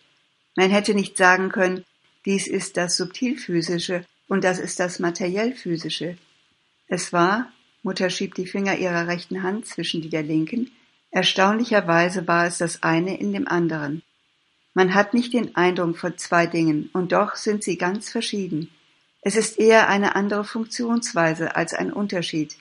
Man 0.56 0.70
hätte 0.70 0.94
nicht 0.94 1.16
sagen 1.16 1.48
können, 1.48 1.84
dies 2.26 2.46
ist 2.46 2.76
das 2.76 2.96
Subtilphysische 2.96 4.04
und 4.28 4.44
das 4.44 4.58
ist 4.58 4.80
das 4.80 4.98
Materiellphysische. 4.98 6.16
Es 6.86 7.12
war, 7.12 7.52
Mutter 7.82 8.10
schiebt 8.10 8.38
die 8.38 8.46
Finger 8.46 8.76
ihrer 8.76 9.06
rechten 9.06 9.42
Hand 9.42 9.66
zwischen 9.66 10.02
die 10.02 10.08
der 10.08 10.22
linken, 10.22 10.70
Erstaunlicherweise 11.14 12.26
war 12.26 12.44
es 12.44 12.58
das 12.58 12.82
eine 12.82 13.16
in 13.16 13.32
dem 13.32 13.46
anderen. 13.46 14.02
Man 14.74 14.94
hat 14.94 15.14
nicht 15.14 15.32
den 15.32 15.54
Eindruck 15.54 15.96
von 15.96 16.18
zwei 16.18 16.48
Dingen, 16.48 16.90
und 16.92 17.12
doch 17.12 17.36
sind 17.36 17.62
sie 17.62 17.78
ganz 17.78 18.10
verschieden. 18.10 18.68
Es 19.20 19.36
ist 19.36 19.60
eher 19.60 19.88
eine 19.88 20.16
andere 20.16 20.42
Funktionsweise 20.42 21.54
als 21.54 21.72
ein 21.72 21.92
Unterschied. 21.92 22.56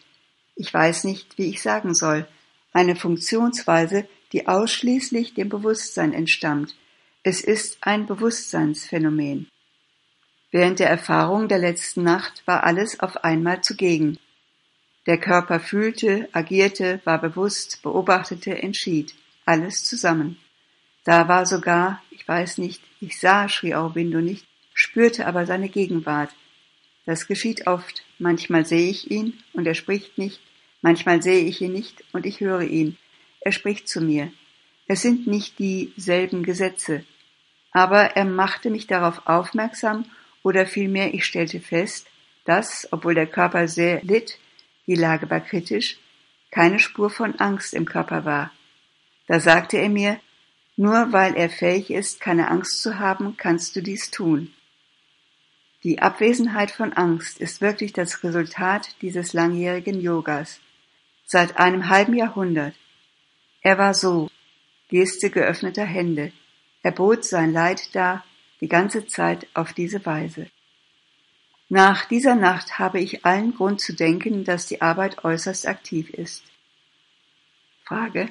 Ich 0.55 0.71
weiß 0.71 1.05
nicht, 1.05 1.39
wie 1.39 1.47
ich 1.47 1.63
sagen 1.63 1.95
soll. 1.95 2.27
Eine 2.73 2.95
Funktionsweise, 2.95 4.07
die 4.33 4.47
ausschließlich 4.47 5.33
dem 5.33 5.49
Bewusstsein 5.49 6.13
entstammt. 6.13 6.75
Es 7.23 7.41
ist 7.41 7.79
ein 7.81 8.05
Bewusstseinsphänomen. 8.05 9.49
Während 10.53 10.77
der 10.77 10.89
Erfahrung 10.89 11.49
der 11.49 11.57
letzten 11.57 12.03
Nacht 12.03 12.43
war 12.45 12.63
alles 12.63 13.01
auf 13.01 13.25
einmal 13.25 13.61
zugegen. 13.61 14.19
Der 15.07 15.17
Körper 15.17 15.59
fühlte, 15.59 16.29
agierte, 16.31 17.01
war 17.03 17.19
bewusst, 17.19 17.81
beobachtete, 17.81 18.61
entschied. 18.61 19.13
Alles 19.45 19.83
zusammen. 19.83 20.37
Da 21.03 21.27
war 21.27 21.45
sogar, 21.45 22.01
ich 22.11 22.25
weiß 22.25 22.59
nicht, 22.59 22.81
ich 23.01 23.19
sah 23.19 23.49
Sri 23.49 23.73
Aurobindo 23.73 24.21
nicht, 24.21 24.45
spürte 24.73 25.25
aber 25.25 25.45
seine 25.45 25.69
Gegenwart. 25.69 26.29
Das 27.05 27.27
geschieht 27.27 27.67
oft. 27.67 28.05
Manchmal 28.19 28.65
sehe 28.65 28.89
ich 28.89 29.11
ihn 29.11 29.33
und 29.53 29.67
er 29.67 29.75
spricht 29.75 30.17
nicht, 30.17 30.39
Manchmal 30.83 31.23
sehe 31.23 31.45
ich 31.45 31.61
ihn 31.61 31.71
nicht 31.71 32.03
und 32.11 32.25
ich 32.25 32.41
höre 32.41 32.61
ihn. 32.63 32.97
Er 33.39 33.53
spricht 33.53 33.87
zu 33.87 34.01
mir. 34.01 34.33
Es 34.85 35.01
sind 35.01 35.27
nicht 35.27 35.57
dieselben 35.57 36.43
Gesetze. 36.43 37.05
Aber 37.71 38.17
er 38.17 38.25
machte 38.25 38.69
mich 38.69 38.85
darauf 38.85 39.25
aufmerksam 39.25 40.05
oder 40.43 40.65
vielmehr 40.65 41.13
ich 41.13 41.25
stellte 41.25 41.59
fest, 41.59 42.07
dass, 42.45 42.87
obwohl 42.91 43.15
der 43.15 43.27
Körper 43.27 43.67
sehr 43.67 44.01
litt, 44.03 44.37
die 44.85 44.95
Lage 44.95 45.29
war 45.29 45.39
kritisch, 45.39 45.97
keine 46.51 46.77
Spur 46.79 47.09
von 47.09 47.39
Angst 47.39 47.73
im 47.73 47.85
Körper 47.85 48.25
war. 48.25 48.51
Da 49.27 49.39
sagte 49.39 49.77
er 49.77 49.89
mir, 49.89 50.19
nur 50.75 51.11
weil 51.11 51.35
er 51.35 51.49
fähig 51.49 51.89
ist, 51.89 52.19
keine 52.19 52.49
Angst 52.49 52.81
zu 52.81 52.99
haben, 52.99 53.37
kannst 53.37 53.75
du 53.75 53.81
dies 53.81 54.11
tun. 54.11 54.53
Die 55.83 55.99
Abwesenheit 55.99 56.71
von 56.71 56.93
Angst 56.93 57.39
ist 57.39 57.61
wirklich 57.61 57.93
das 57.93 58.23
Resultat 58.23 58.95
dieses 59.01 59.33
langjährigen 59.33 59.99
Yogas. 59.99 60.59
Seit 61.25 61.57
einem 61.57 61.89
halben 61.89 62.13
Jahrhundert. 62.13 62.75
Er 63.61 63.77
war 63.77 63.93
so, 63.93 64.29
Geste 64.89 65.29
geöffneter 65.29 65.85
Hände. 65.85 66.31
Er 66.83 66.91
bot 66.91 67.25
sein 67.25 67.51
Leid 67.51 67.95
dar, 67.95 68.23
die 68.63 68.69
ganze 68.69 69.05
Zeit 69.07 69.45
auf 69.53 69.73
diese 69.73 70.05
Weise. 70.05 70.47
Nach 71.67 72.05
dieser 72.05 72.35
Nacht 72.35 72.79
habe 72.79 73.01
ich 73.01 73.25
allen 73.25 73.53
Grund 73.53 73.81
zu 73.81 73.93
denken, 73.93 74.45
dass 74.45 74.67
die 74.67 74.81
Arbeit 74.81 75.25
äußerst 75.25 75.67
aktiv 75.67 76.09
ist. 76.11 76.45
Frage. 77.83 78.29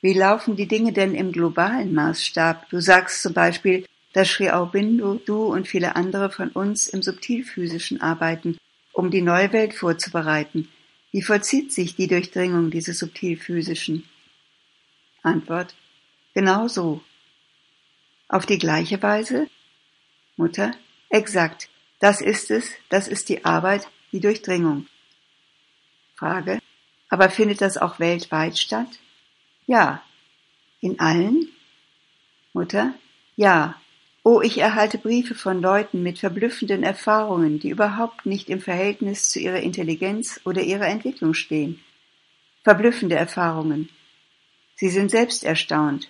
Wie 0.00 0.14
laufen 0.14 0.56
die 0.56 0.66
Dinge 0.66 0.92
denn 0.92 1.14
im 1.14 1.30
globalen 1.30 1.94
Maßstab? 1.94 2.68
Du 2.70 2.80
sagst 2.80 3.22
zum 3.22 3.34
Beispiel, 3.34 3.86
dass 4.14 4.30
Sri 4.30 4.50
Aurobindo, 4.50 5.14
du 5.14 5.44
und 5.44 5.68
viele 5.68 5.94
andere 5.94 6.28
von 6.28 6.48
uns 6.48 6.88
im 6.88 7.00
Subtilphysischen 7.00 8.00
arbeiten, 8.00 8.58
um 8.92 9.12
die 9.12 9.22
neue 9.22 9.52
Welt 9.52 9.74
vorzubereiten. 9.74 10.68
Wie 11.12 11.22
vollzieht 11.22 11.72
sich 11.72 11.94
die 11.94 12.08
Durchdringung 12.08 12.72
dieses 12.72 12.98
Subtilphysischen? 12.98 14.08
Antwort. 15.22 15.76
Genau 16.34 16.66
so. 16.66 17.00
Auf 18.28 18.46
die 18.46 18.58
gleiche 18.58 19.02
Weise? 19.02 19.48
Mutter. 20.36 20.72
Exakt. 21.10 21.68
Das 22.00 22.20
ist 22.20 22.50
es, 22.50 22.70
das 22.88 23.08
ist 23.08 23.28
die 23.28 23.44
Arbeit, 23.44 23.88
die 24.12 24.20
Durchdringung. 24.20 24.86
Frage. 26.16 26.58
Aber 27.08 27.30
findet 27.30 27.60
das 27.60 27.76
auch 27.76 27.98
weltweit 27.98 28.58
statt? 28.58 28.98
Ja. 29.66 30.02
In 30.80 31.00
allen? 31.00 31.48
Mutter? 32.52 32.94
Ja. 33.36 33.80
Oh, 34.22 34.40
ich 34.40 34.58
erhalte 34.58 34.98
Briefe 34.98 35.34
von 35.34 35.60
Leuten 35.60 36.02
mit 36.02 36.18
verblüffenden 36.18 36.82
Erfahrungen, 36.82 37.58
die 37.58 37.68
überhaupt 37.68 38.24
nicht 38.26 38.48
im 38.48 38.60
Verhältnis 38.60 39.30
zu 39.30 39.38
ihrer 39.38 39.60
Intelligenz 39.60 40.40
oder 40.44 40.62
ihrer 40.62 40.88
Entwicklung 40.88 41.34
stehen. 41.34 41.80
Verblüffende 42.62 43.16
Erfahrungen. 43.16 43.90
Sie 44.76 44.88
sind 44.88 45.10
selbst 45.10 45.44
erstaunt. 45.44 46.08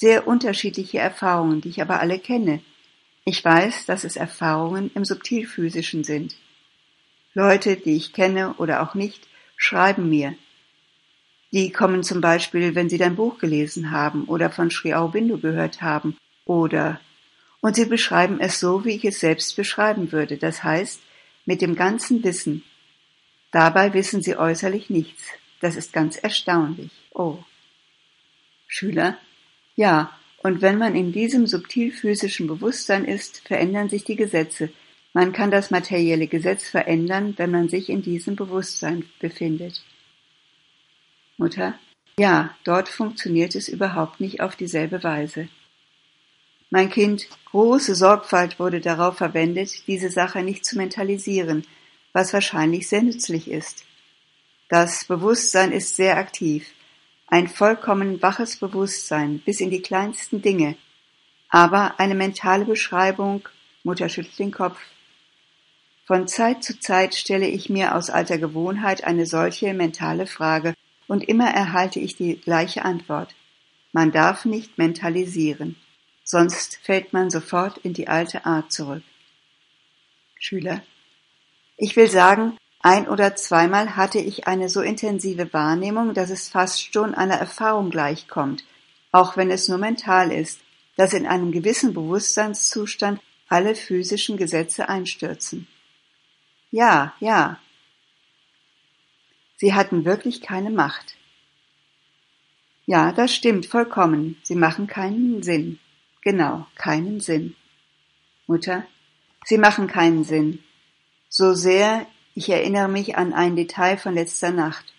Sehr 0.00 0.28
unterschiedliche 0.28 0.98
Erfahrungen, 0.98 1.60
die 1.60 1.70
ich 1.70 1.82
aber 1.82 1.98
alle 1.98 2.20
kenne. 2.20 2.60
Ich 3.24 3.44
weiß, 3.44 3.84
dass 3.86 4.04
es 4.04 4.14
Erfahrungen 4.14 4.92
im 4.94 5.04
Subtilphysischen 5.04 6.04
sind. 6.04 6.36
Leute, 7.34 7.74
die 7.74 7.96
ich 7.96 8.12
kenne 8.12 8.54
oder 8.58 8.80
auch 8.80 8.94
nicht, 8.94 9.26
schreiben 9.56 10.08
mir, 10.08 10.36
die 11.50 11.72
kommen 11.72 12.04
zum 12.04 12.20
Beispiel, 12.20 12.76
wenn 12.76 12.88
sie 12.88 12.96
dein 12.96 13.16
Buch 13.16 13.38
gelesen 13.38 13.90
haben 13.90 14.26
oder 14.26 14.50
von 14.50 14.70
Sri 14.70 14.94
Aurobindo 14.94 15.36
gehört 15.36 15.82
haben 15.82 16.16
oder 16.44 17.00
und 17.60 17.74
sie 17.74 17.86
beschreiben 17.86 18.38
es 18.38 18.60
so, 18.60 18.84
wie 18.84 18.94
ich 18.94 19.04
es 19.04 19.18
selbst 19.18 19.56
beschreiben 19.56 20.12
würde, 20.12 20.36
das 20.36 20.62
heißt 20.62 21.00
mit 21.44 21.60
dem 21.60 21.74
ganzen 21.74 22.22
Wissen. 22.22 22.62
Dabei 23.50 23.94
wissen 23.94 24.22
sie 24.22 24.36
äußerlich 24.36 24.90
nichts. 24.90 25.24
Das 25.60 25.74
ist 25.74 25.92
ganz 25.92 26.16
erstaunlich. 26.16 26.92
Oh. 27.10 27.38
Schüler? 28.68 29.18
Ja, 29.78 30.10
und 30.38 30.60
wenn 30.60 30.76
man 30.76 30.96
in 30.96 31.12
diesem 31.12 31.46
subtil 31.46 31.92
physischen 31.92 32.48
Bewusstsein 32.48 33.04
ist, 33.04 33.46
verändern 33.46 33.88
sich 33.88 34.02
die 34.02 34.16
Gesetze. 34.16 34.70
Man 35.12 35.32
kann 35.32 35.52
das 35.52 35.70
materielle 35.70 36.26
Gesetz 36.26 36.68
verändern, 36.68 37.34
wenn 37.36 37.52
man 37.52 37.68
sich 37.68 37.88
in 37.88 38.02
diesem 38.02 38.34
Bewusstsein 38.34 39.04
befindet. 39.20 39.84
Mutter: 41.36 41.78
Ja, 42.18 42.56
dort 42.64 42.88
funktioniert 42.88 43.54
es 43.54 43.68
überhaupt 43.68 44.18
nicht 44.18 44.40
auf 44.40 44.56
dieselbe 44.56 45.04
Weise. 45.04 45.48
Mein 46.70 46.90
Kind, 46.90 47.28
große 47.44 47.94
Sorgfalt 47.94 48.58
wurde 48.58 48.80
darauf 48.80 49.18
verwendet, 49.18 49.86
diese 49.86 50.10
Sache 50.10 50.42
nicht 50.42 50.64
zu 50.64 50.76
mentalisieren, 50.76 51.64
was 52.12 52.32
wahrscheinlich 52.32 52.88
sehr 52.88 53.02
nützlich 53.02 53.48
ist. 53.48 53.84
Das 54.68 55.04
Bewusstsein 55.04 55.70
ist 55.70 55.94
sehr 55.94 56.16
aktiv, 56.16 56.66
ein 57.28 57.46
vollkommen 57.46 58.20
waches 58.22 58.56
Bewusstsein 58.56 59.40
bis 59.40 59.60
in 59.60 59.70
die 59.70 59.82
kleinsten 59.82 60.42
Dinge, 60.42 60.76
aber 61.50 62.00
eine 62.00 62.14
mentale 62.14 62.64
Beschreibung, 62.64 63.48
Mutter 63.84 64.08
schüttelt 64.08 64.38
den 64.38 64.50
Kopf. 64.50 64.78
Von 66.06 66.26
Zeit 66.26 66.64
zu 66.64 66.80
Zeit 66.80 67.14
stelle 67.14 67.46
ich 67.46 67.68
mir 67.68 67.94
aus 67.94 68.08
alter 68.08 68.38
Gewohnheit 68.38 69.04
eine 69.04 69.26
solche 69.26 69.74
mentale 69.74 70.26
Frage 70.26 70.74
und 71.06 71.24
immer 71.24 71.50
erhalte 71.50 72.00
ich 72.00 72.16
die 72.16 72.40
gleiche 72.40 72.84
Antwort. 72.84 73.34
Man 73.92 74.10
darf 74.10 74.44
nicht 74.44 74.78
mentalisieren, 74.78 75.76
sonst 76.24 76.78
fällt 76.82 77.12
man 77.12 77.30
sofort 77.30 77.78
in 77.78 77.92
die 77.92 78.08
alte 78.08 78.46
Art 78.46 78.72
zurück. 78.72 79.02
Schüler. 80.38 80.82
Ich 81.76 81.96
will 81.96 82.08
sagen, 82.08 82.56
ein 82.80 83.08
oder 83.08 83.34
zweimal 83.36 83.96
hatte 83.96 84.18
ich 84.18 84.46
eine 84.46 84.68
so 84.68 84.80
intensive 84.80 85.52
Wahrnehmung, 85.52 86.14
dass 86.14 86.30
es 86.30 86.48
fast 86.48 86.92
schon 86.92 87.14
einer 87.14 87.34
Erfahrung 87.34 87.90
gleichkommt, 87.90 88.64
auch 89.12 89.36
wenn 89.36 89.50
es 89.50 89.68
nur 89.68 89.78
mental 89.78 90.30
ist, 90.30 90.60
dass 90.96 91.12
in 91.12 91.26
einem 91.26 91.52
gewissen 91.52 91.94
Bewusstseinszustand 91.94 93.20
alle 93.48 93.74
physischen 93.74 94.36
Gesetze 94.36 94.88
einstürzen. 94.88 95.66
Ja, 96.70 97.14
ja, 97.18 97.58
Sie 99.60 99.74
hatten 99.74 100.04
wirklich 100.04 100.40
keine 100.40 100.70
Macht. 100.70 101.16
Ja, 102.86 103.10
das 103.10 103.34
stimmt 103.34 103.66
vollkommen. 103.66 104.36
Sie 104.44 104.54
machen 104.54 104.86
keinen 104.86 105.42
Sinn. 105.42 105.80
Genau, 106.22 106.66
keinen 106.76 107.18
Sinn. 107.18 107.56
Mutter, 108.46 108.86
Sie 109.44 109.58
machen 109.58 109.88
keinen 109.88 110.22
Sinn. 110.22 110.62
So 111.28 111.54
sehr, 111.54 112.06
ich 112.38 112.48
erinnere 112.50 112.86
mich 112.86 113.16
an 113.16 113.32
ein 113.32 113.56
Detail 113.56 113.96
von 113.96 114.14
letzter 114.14 114.52
Nacht. 114.52 114.94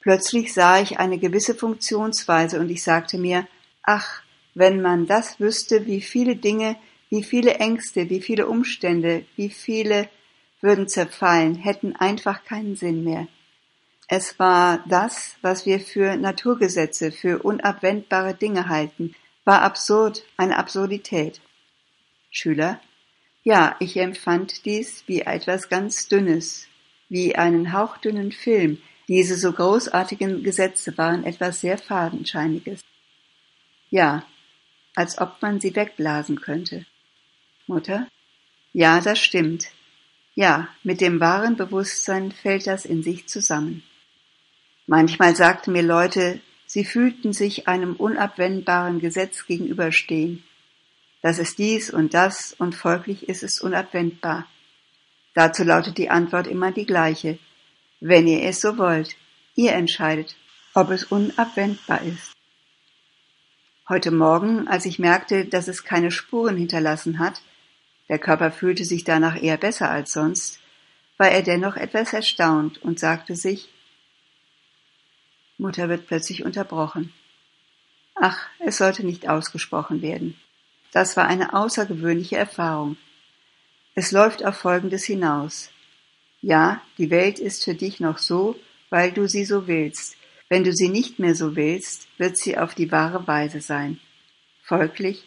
Plötzlich 0.00 0.54
sah 0.54 0.80
ich 0.80 0.98
eine 0.98 1.18
gewisse 1.18 1.54
Funktionsweise 1.54 2.58
und 2.58 2.70
ich 2.70 2.82
sagte 2.82 3.18
mir, 3.18 3.46
ach, 3.82 4.22
wenn 4.54 4.80
man 4.80 5.06
das 5.06 5.38
wüsste, 5.38 5.84
wie 5.84 6.00
viele 6.00 6.36
Dinge, 6.36 6.76
wie 7.10 7.22
viele 7.22 7.56
Ängste, 7.56 8.08
wie 8.08 8.22
viele 8.22 8.46
Umstände, 8.46 9.26
wie 9.36 9.50
viele 9.50 10.08
würden 10.62 10.88
zerfallen, 10.88 11.54
hätten 11.54 11.96
einfach 11.96 12.44
keinen 12.44 12.76
Sinn 12.76 13.04
mehr. 13.04 13.28
Es 14.08 14.38
war 14.38 14.82
das, 14.88 15.36
was 15.42 15.66
wir 15.66 15.80
für 15.80 16.16
Naturgesetze, 16.16 17.12
für 17.12 17.42
unabwendbare 17.42 18.32
Dinge 18.32 18.70
halten, 18.70 19.14
war 19.44 19.60
absurd, 19.60 20.24
eine 20.38 20.56
Absurdität. 20.56 21.42
Schüler 22.30 22.80
Ja, 23.44 23.76
ich 23.78 23.98
empfand 23.98 24.64
dies 24.64 25.04
wie 25.06 25.20
etwas 25.20 25.68
ganz 25.68 26.08
Dünnes, 26.08 26.66
wie 27.10 27.36
einen 27.36 27.74
hauchdünnen 27.74 28.32
Film. 28.32 28.80
Diese 29.06 29.36
so 29.36 29.52
großartigen 29.52 30.42
Gesetze 30.42 30.96
waren 30.96 31.24
etwas 31.24 31.60
sehr 31.60 31.76
Fadenscheiniges. 31.76 32.80
Ja, 33.90 34.24
als 34.94 35.18
ob 35.18 35.42
man 35.42 35.60
sie 35.60 35.76
wegblasen 35.76 36.40
könnte. 36.40 36.86
Mutter 37.66 38.08
Ja, 38.72 39.00
das 39.02 39.18
stimmt. 39.18 39.66
Ja, 40.34 40.68
mit 40.82 41.02
dem 41.02 41.20
wahren 41.20 41.56
Bewusstsein 41.56 42.32
fällt 42.32 42.66
das 42.66 42.86
in 42.86 43.02
sich 43.02 43.28
zusammen. 43.28 43.84
Manchmal 44.86 45.36
sagten 45.36 45.72
mir 45.72 45.82
Leute, 45.82 46.40
sie 46.66 46.84
fühlten 46.84 47.34
sich 47.34 47.68
einem 47.68 47.94
unabwendbaren 47.94 49.00
Gesetz 49.00 49.46
gegenüberstehen. 49.46 50.42
Das 51.24 51.38
ist 51.38 51.56
dies 51.56 51.88
und 51.88 52.12
das 52.12 52.52
und 52.58 52.74
folglich 52.74 53.30
ist 53.30 53.42
es 53.42 53.62
unabwendbar. 53.62 54.46
Dazu 55.32 55.64
lautet 55.64 55.96
die 55.96 56.10
Antwort 56.10 56.46
immer 56.46 56.70
die 56.70 56.84
gleiche. 56.84 57.38
Wenn 57.98 58.26
ihr 58.26 58.42
es 58.42 58.60
so 58.60 58.76
wollt, 58.76 59.16
ihr 59.54 59.72
entscheidet, 59.72 60.36
ob 60.74 60.90
es 60.90 61.04
unabwendbar 61.04 62.02
ist. 62.02 62.34
Heute 63.88 64.10
Morgen, 64.10 64.68
als 64.68 64.84
ich 64.84 64.98
merkte, 64.98 65.46
dass 65.46 65.66
es 65.66 65.82
keine 65.82 66.10
Spuren 66.10 66.58
hinterlassen 66.58 67.18
hat, 67.18 67.40
der 68.10 68.18
Körper 68.18 68.52
fühlte 68.52 68.84
sich 68.84 69.04
danach 69.04 69.42
eher 69.42 69.56
besser 69.56 69.90
als 69.90 70.12
sonst, 70.12 70.60
war 71.16 71.30
er 71.30 71.40
dennoch 71.40 71.76
etwas 71.76 72.12
erstaunt 72.12 72.82
und 72.82 72.98
sagte 72.98 73.34
sich, 73.34 73.70
Mutter 75.56 75.88
wird 75.88 76.06
plötzlich 76.06 76.44
unterbrochen. 76.44 77.14
Ach, 78.14 78.46
es 78.58 78.76
sollte 78.76 79.06
nicht 79.06 79.26
ausgesprochen 79.26 80.02
werden. 80.02 80.38
Das 80.94 81.16
war 81.16 81.26
eine 81.26 81.54
außergewöhnliche 81.54 82.36
Erfahrung. 82.36 82.96
Es 83.96 84.12
läuft 84.12 84.44
auf 84.44 84.56
Folgendes 84.56 85.04
hinaus. 85.04 85.70
Ja, 86.40 86.80
die 86.98 87.10
Welt 87.10 87.40
ist 87.40 87.64
für 87.64 87.74
dich 87.74 87.98
noch 87.98 88.18
so, 88.18 88.54
weil 88.90 89.10
du 89.10 89.26
sie 89.26 89.44
so 89.44 89.66
willst. 89.66 90.16
Wenn 90.48 90.62
du 90.62 90.72
sie 90.72 90.88
nicht 90.88 91.18
mehr 91.18 91.34
so 91.34 91.56
willst, 91.56 92.06
wird 92.16 92.36
sie 92.36 92.56
auf 92.56 92.76
die 92.76 92.92
wahre 92.92 93.26
Weise 93.26 93.60
sein. 93.60 93.98
Folglich, 94.62 95.24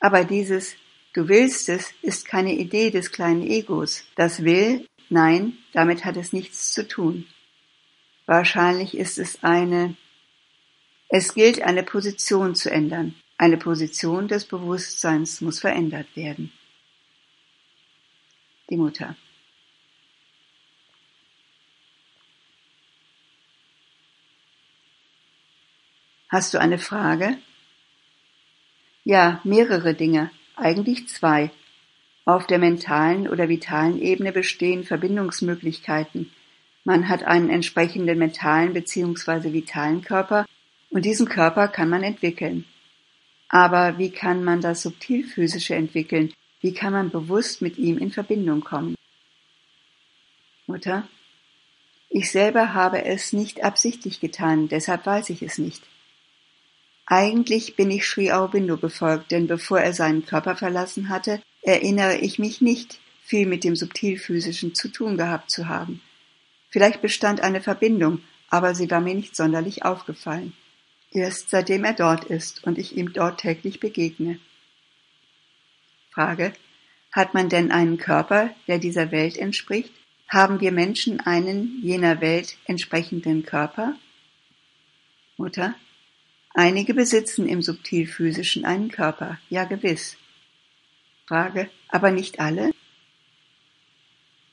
aber 0.00 0.24
dieses 0.24 0.74
Du 1.12 1.28
willst 1.28 1.68
es 1.68 1.94
ist 2.02 2.26
keine 2.26 2.52
Idee 2.52 2.90
des 2.90 3.10
kleinen 3.12 3.46
Egos. 3.46 4.04
Das 4.16 4.44
will, 4.44 4.86
nein, 5.08 5.56
damit 5.72 6.04
hat 6.04 6.16
es 6.18 6.32
nichts 6.32 6.72
zu 6.72 6.86
tun. 6.86 7.26
Wahrscheinlich 8.26 8.96
ist 8.96 9.18
es 9.18 9.42
eine 9.44 9.96
Es 11.08 11.32
gilt 11.32 11.62
eine 11.62 11.84
Position 11.84 12.56
zu 12.56 12.70
ändern. 12.70 13.14
Eine 13.38 13.58
Position 13.58 14.28
des 14.28 14.46
Bewusstseins 14.46 15.40
muss 15.42 15.60
verändert 15.60 16.08
werden. 16.16 16.52
Die 18.70 18.76
Mutter. 18.76 19.14
Hast 26.28 26.54
du 26.54 26.58
eine 26.58 26.78
Frage? 26.78 27.38
Ja, 29.04 29.40
mehrere 29.44 29.94
Dinge, 29.94 30.30
eigentlich 30.56 31.08
zwei. 31.08 31.50
Auf 32.24 32.46
der 32.48 32.58
mentalen 32.58 33.28
oder 33.28 33.48
vitalen 33.48 34.00
Ebene 34.02 34.32
bestehen 34.32 34.82
Verbindungsmöglichkeiten. 34.82 36.32
Man 36.84 37.08
hat 37.08 37.22
einen 37.22 37.50
entsprechenden 37.50 38.18
mentalen 38.18 38.72
bzw. 38.72 39.52
vitalen 39.52 40.02
Körper 40.02 40.46
und 40.90 41.04
diesen 41.04 41.28
Körper 41.28 41.68
kann 41.68 41.88
man 41.88 42.02
entwickeln. 42.02 42.64
Aber 43.48 43.98
wie 43.98 44.10
kann 44.10 44.44
man 44.44 44.60
das 44.60 44.82
Subtilphysische 44.82 45.74
entwickeln? 45.74 46.32
Wie 46.60 46.74
kann 46.74 46.92
man 46.92 47.10
bewusst 47.10 47.62
mit 47.62 47.78
ihm 47.78 47.98
in 47.98 48.10
Verbindung 48.10 48.62
kommen? 48.62 48.96
Mutter, 50.66 51.06
ich 52.08 52.30
selber 52.30 52.74
habe 52.74 53.04
es 53.04 53.32
nicht 53.32 53.62
absichtlich 53.62 54.20
getan, 54.20 54.68
deshalb 54.68 55.06
weiß 55.06 55.30
ich 55.30 55.42
es 55.42 55.58
nicht. 55.58 55.82
Eigentlich 57.06 57.76
bin 57.76 57.90
ich 57.90 58.04
Sri 58.04 58.32
Aurobindo 58.32 58.76
gefolgt, 58.78 59.30
denn 59.30 59.46
bevor 59.46 59.78
er 59.78 59.92
seinen 59.92 60.26
Körper 60.26 60.56
verlassen 60.56 61.08
hatte, 61.08 61.40
erinnere 61.62 62.16
ich 62.16 62.40
mich 62.40 62.60
nicht, 62.60 62.98
viel 63.22 63.46
mit 63.46 63.62
dem 63.62 63.76
Subtilphysischen 63.76 64.74
zu 64.74 64.88
tun 64.88 65.16
gehabt 65.16 65.50
zu 65.50 65.68
haben. 65.68 66.00
Vielleicht 66.68 67.02
bestand 67.02 67.40
eine 67.40 67.60
Verbindung, 67.60 68.20
aber 68.50 68.74
sie 68.74 68.90
war 68.90 69.00
mir 69.00 69.14
nicht 69.14 69.36
sonderlich 69.36 69.84
aufgefallen. 69.84 70.52
Erst 71.10 71.50
seitdem 71.50 71.84
er 71.84 71.94
dort 71.94 72.24
ist 72.24 72.64
und 72.64 72.78
ich 72.78 72.96
ihm 72.96 73.12
dort 73.12 73.40
täglich 73.40 73.80
begegne. 73.80 74.38
Frage. 76.10 76.52
Hat 77.12 77.32
man 77.34 77.48
denn 77.48 77.70
einen 77.70 77.96
Körper, 77.96 78.50
der 78.66 78.78
dieser 78.78 79.10
Welt 79.10 79.36
entspricht? 79.38 79.92
Haben 80.28 80.60
wir 80.60 80.72
Menschen 80.72 81.20
einen 81.20 81.80
jener 81.82 82.20
Welt 82.20 82.56
entsprechenden 82.66 83.44
Körper? 83.44 83.96
Mutter. 85.36 85.74
Einige 86.52 86.94
besitzen 86.94 87.48
im 87.48 87.62
Subtilphysischen 87.62 88.64
einen 88.64 88.90
Körper, 88.90 89.38
ja 89.50 89.64
gewiss. 89.64 90.16
Frage, 91.26 91.70
aber 91.88 92.10
nicht 92.10 92.40
alle? 92.40 92.72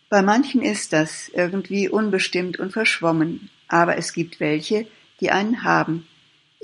Bei 0.09 0.21
manchen 0.21 0.61
ist 0.61 0.93
das 0.93 1.29
irgendwie 1.29 1.89
unbestimmt 1.89 2.59
und 2.59 2.71
verschwommen, 2.71 3.49
aber 3.67 3.97
es 3.97 4.13
gibt 4.13 4.39
welche, 4.39 4.85
die 5.21 5.31
einen 5.31 5.63
haben. 5.63 6.07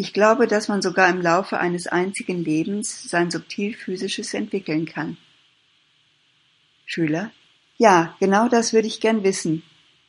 Ich 0.02 0.14
glaube, 0.14 0.48
dass 0.48 0.70
man 0.70 0.82
sogar 0.82 1.10
im 1.10 1.22
Laufe 1.22 1.60
eines 1.60 1.86
einzigen 1.86 2.42
Lebens 2.42 3.04
sein 3.10 3.30
Subtilphysisches 3.30 4.34
entwickeln 4.34 4.86
kann. 4.86 5.18
Schüler, 6.86 7.32
ja, 7.78 8.16
genau 8.22 8.48
das 8.48 8.72
würde 8.72 8.88
ich 8.88 9.02
gern 9.02 9.26
wissen. 9.26 9.62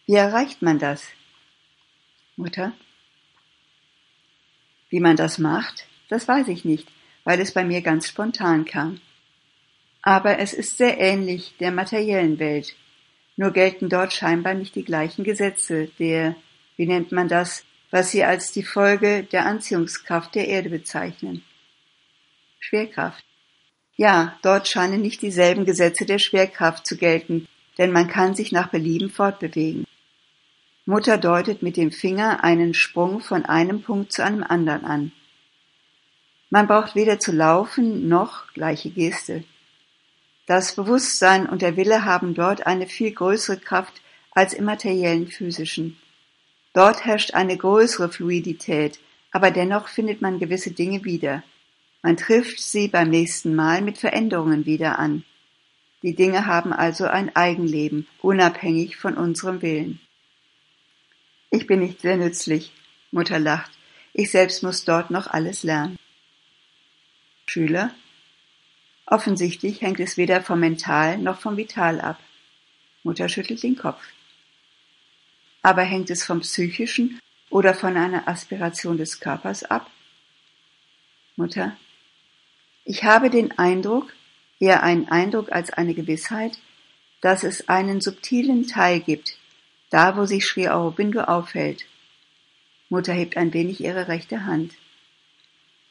Wie 0.07 0.15
erreicht 0.15 0.63
man 0.63 0.79
das? 0.79 1.03
Mutter, 2.37 2.73
wie 4.91 5.01
man 5.01 5.17
das 5.17 5.39
macht, 5.39 5.89
das 6.09 6.29
weiß 6.29 6.47
ich 6.47 6.65
nicht, 6.65 6.87
weil 7.25 7.41
es 7.41 7.51
bei 7.51 7.65
mir 7.65 7.83
ganz 7.83 8.07
spontan 8.07 8.67
kam. 8.67 9.01
Aber 10.03 10.39
es 10.39 10.53
ist 10.53 10.79
sehr 10.79 11.01
ähnlich 11.01 11.57
der 11.59 11.73
materiellen 11.73 12.39
Welt. 12.39 12.77
Nur 13.35 13.51
gelten 13.51 13.89
dort 13.89 14.13
scheinbar 14.13 14.55
nicht 14.55 14.77
die 14.77 14.85
gleichen 14.85 15.25
Gesetze 15.25 15.89
der, 15.99 16.37
wie 16.77 16.87
nennt 16.87 17.11
man 17.11 17.27
das, 17.27 17.65
was 17.91 18.11
sie 18.11 18.25
als 18.25 18.53
die 18.53 18.63
Folge 18.63 19.25
der 19.25 19.47
Anziehungskraft 19.47 20.35
der 20.35 20.49
Erde 20.49 20.71
bezeichnen. 20.71 21.43
Schwerkraft. 22.59 23.25
Ja, 23.97 24.39
dort 24.43 24.69
scheinen 24.69 25.03
nicht 25.03 25.23
dieselben 25.23 25.65
Gesetze 25.65 26.07
der 26.07 26.19
Schwerkraft 26.19 26.87
zu 26.87 26.97
gelten, 26.97 27.49
denn 27.79 27.93
man 27.93 28.09
kann 28.09 28.35
sich 28.35 28.53
nach 28.53 28.69
Belieben 28.69 29.11
fortbewegen. 29.11 29.87
Mutter 30.87 31.19
deutet 31.19 31.63
mit 31.63 31.77
dem 31.77 31.93
Finger 31.93 32.43
einen 32.43 32.75
Sprung 32.75 33.21
von 33.21 33.45
einem 33.45 33.83
Punkt 33.83 34.13
zu 34.13 34.25
einem 34.25 34.43
anderen 34.43 34.85
an. 34.85 35.13
Man 36.49 36.67
braucht 36.67 36.95
weder 36.95 37.21
zu 37.21 37.33
laufen 37.33 38.09
noch 38.09 38.53
gleiche 38.55 38.91
Geste. 38.91 39.45
Das 40.47 40.75
Bewusstsein 40.75 41.49
und 41.49 41.63
der 41.63 41.77
Wille 41.77 42.05
haben 42.05 42.35
dort 42.35 42.67
eine 42.67 42.89
viel 42.89 43.13
größere 43.13 43.59
Kraft 43.59 44.01
als 44.33 44.53
im 44.53 44.65
materiellen 44.65 45.29
physischen. 45.29 45.97
Dort 46.73 47.05
herrscht 47.05 47.35
eine 47.35 47.57
größere 47.57 48.11
Fluidität, 48.11 49.01
aber 49.33 49.51
dennoch 49.51 49.89
findet 49.89 50.23
man 50.23 50.39
gewisse 50.39 50.71
Dinge 50.71 51.05
wieder. 51.05 51.43
Man 52.03 52.17
trifft 52.17 52.61
sie 52.61 52.89
beim 52.89 53.11
nächsten 53.11 53.55
Mal 53.55 53.83
mit 53.83 53.99
Veränderungen 53.99 54.67
wieder 54.67 54.99
an. 54.99 55.25
Die 56.03 56.15
Dinge 56.15 56.47
haben 56.47 56.73
also 56.73 57.05
ein 57.05 57.35
Eigenleben, 57.37 58.07
unabhängig 58.23 58.97
von 58.97 59.17
unserem 59.17 59.61
Willen. 59.61 60.01
Ich 61.51 61.67
bin 61.67 61.81
nicht 61.81 62.01
sehr 62.01 62.17
nützlich. 62.17 62.73
Mutter 63.11 63.39
lacht. 63.39 63.73
Ich 64.13 64.31
selbst 64.31 64.63
muss 64.63 64.85
dort 64.85 65.11
noch 65.11 65.27
alles 65.27 65.63
lernen. 65.63 65.99
Schüler? 67.47 67.93
Offensichtlich 69.07 69.83
hängt 69.83 69.99
es 69.99 70.17
weder 70.17 70.41
vom 70.41 70.61
Mental 70.61 71.19
noch 71.19 71.41
vom 71.41 71.57
Vital 71.57 72.01
ab. 72.01 72.21
Mutter 73.03 73.29
schüttelt 73.29 73.63
den 73.63 73.77
Kopf. 73.77 74.01
Aber 75.63 75.83
hängt 75.83 76.11
es 76.11 76.25
vom 76.25 76.41
Psychischen 76.41 77.21
oder 77.51 77.75
von 77.75 77.97
einer 77.97 78.29
Aspiration 78.29 78.97
des 78.97 79.21
Körpers 79.21 79.65
ab? 79.65 79.91
Mutter? 81.37 81.77
Ich 82.85 83.05
habe 83.05 83.31
den 83.31 83.59
Eindruck, 83.59 84.13
eher 84.59 84.83
einen 84.83 85.09
Eindruck 85.09 85.53
als 85.53 85.71
eine 85.71 85.95
Gewissheit, 85.95 86.59
dass 87.21 87.45
es 87.45 87.69
einen 87.69 88.01
subtilen 88.01 88.67
Teil 88.67 89.01
gibt, 89.01 89.37
da 89.91 90.17
wo 90.17 90.25
sich 90.25 90.47
Sri 90.47 90.69
Aurobindo 90.69 91.23
aufhält. 91.23 91.85
Mutter 92.89 93.13
hebt 93.13 93.37
ein 93.37 93.53
wenig 93.53 93.81
ihre 93.81 94.09
rechte 94.09 94.45
Hand. 94.45 94.73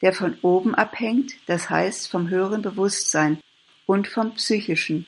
Der 0.02 0.12
von 0.12 0.36
oben 0.42 0.74
abhängt, 0.74 1.34
das 1.46 1.70
heißt 1.70 2.08
vom 2.08 2.28
höheren 2.28 2.62
Bewusstsein 2.62 3.38
und 3.86 4.08
vom 4.08 4.34
psychischen. 4.34 5.06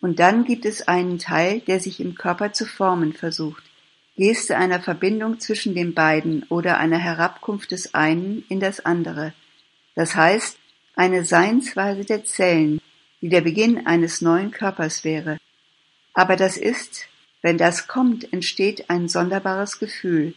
Und 0.00 0.18
dann 0.18 0.44
gibt 0.44 0.64
es 0.64 0.86
einen 0.86 1.18
Teil, 1.18 1.60
der 1.60 1.80
sich 1.80 2.00
im 2.00 2.14
Körper 2.14 2.52
zu 2.52 2.66
formen 2.66 3.12
versucht. 3.12 3.62
Geste 4.16 4.56
einer 4.56 4.80
Verbindung 4.80 5.40
zwischen 5.40 5.74
den 5.74 5.94
beiden 5.94 6.44
oder 6.44 6.78
einer 6.78 6.98
Herabkunft 6.98 7.72
des 7.72 7.94
einen 7.94 8.44
in 8.48 8.60
das 8.60 8.84
andere. 8.84 9.34
Das 9.96 10.14
heißt, 10.14 10.56
eine 10.94 11.24
Seinsweise 11.24 12.04
der 12.04 12.24
Zellen, 12.24 12.80
die 13.20 13.28
der 13.28 13.40
Beginn 13.40 13.86
eines 13.86 14.20
neuen 14.20 14.52
Körpers 14.52 15.02
wäre. 15.02 15.38
Aber 16.12 16.36
das 16.36 16.56
ist, 16.56 17.08
wenn 17.42 17.58
das 17.58 17.88
kommt, 17.88 18.32
entsteht 18.32 18.88
ein 18.88 19.08
sonderbares 19.08 19.78
Gefühl. 19.80 20.34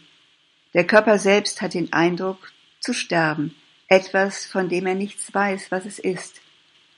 Der 0.74 0.86
Körper 0.86 1.18
selbst 1.18 1.62
hat 1.62 1.74
den 1.74 1.92
Eindruck, 1.92 2.52
zu 2.80 2.92
sterben, 2.92 3.54
etwas, 3.88 4.46
von 4.46 4.68
dem 4.68 4.86
er 4.86 4.94
nichts 4.94 5.32
weiß, 5.32 5.70
was 5.70 5.86
es 5.86 5.98
ist. 5.98 6.40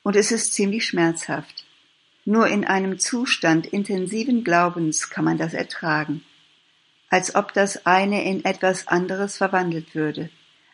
Und 0.02 0.16
es 0.16 0.32
ist 0.32 0.54
ziemlich 0.54 0.86
schmerzhaft. 0.86 1.64
Nur 2.24 2.48
in 2.48 2.64
einem 2.64 2.98
Zustand 2.98 3.66
intensiven 3.66 4.44
Glaubens 4.44 5.10
kann 5.10 5.24
man 5.24 5.38
das 5.38 5.54
ertragen. 5.54 6.22
Als 7.10 7.34
ob 7.34 7.52
das 7.52 7.86
eine 7.86 8.24
in 8.24 8.44
etwas 8.44 8.86
anderes 8.88 9.36
verwandelt 9.36 9.94
würde. 9.94 10.30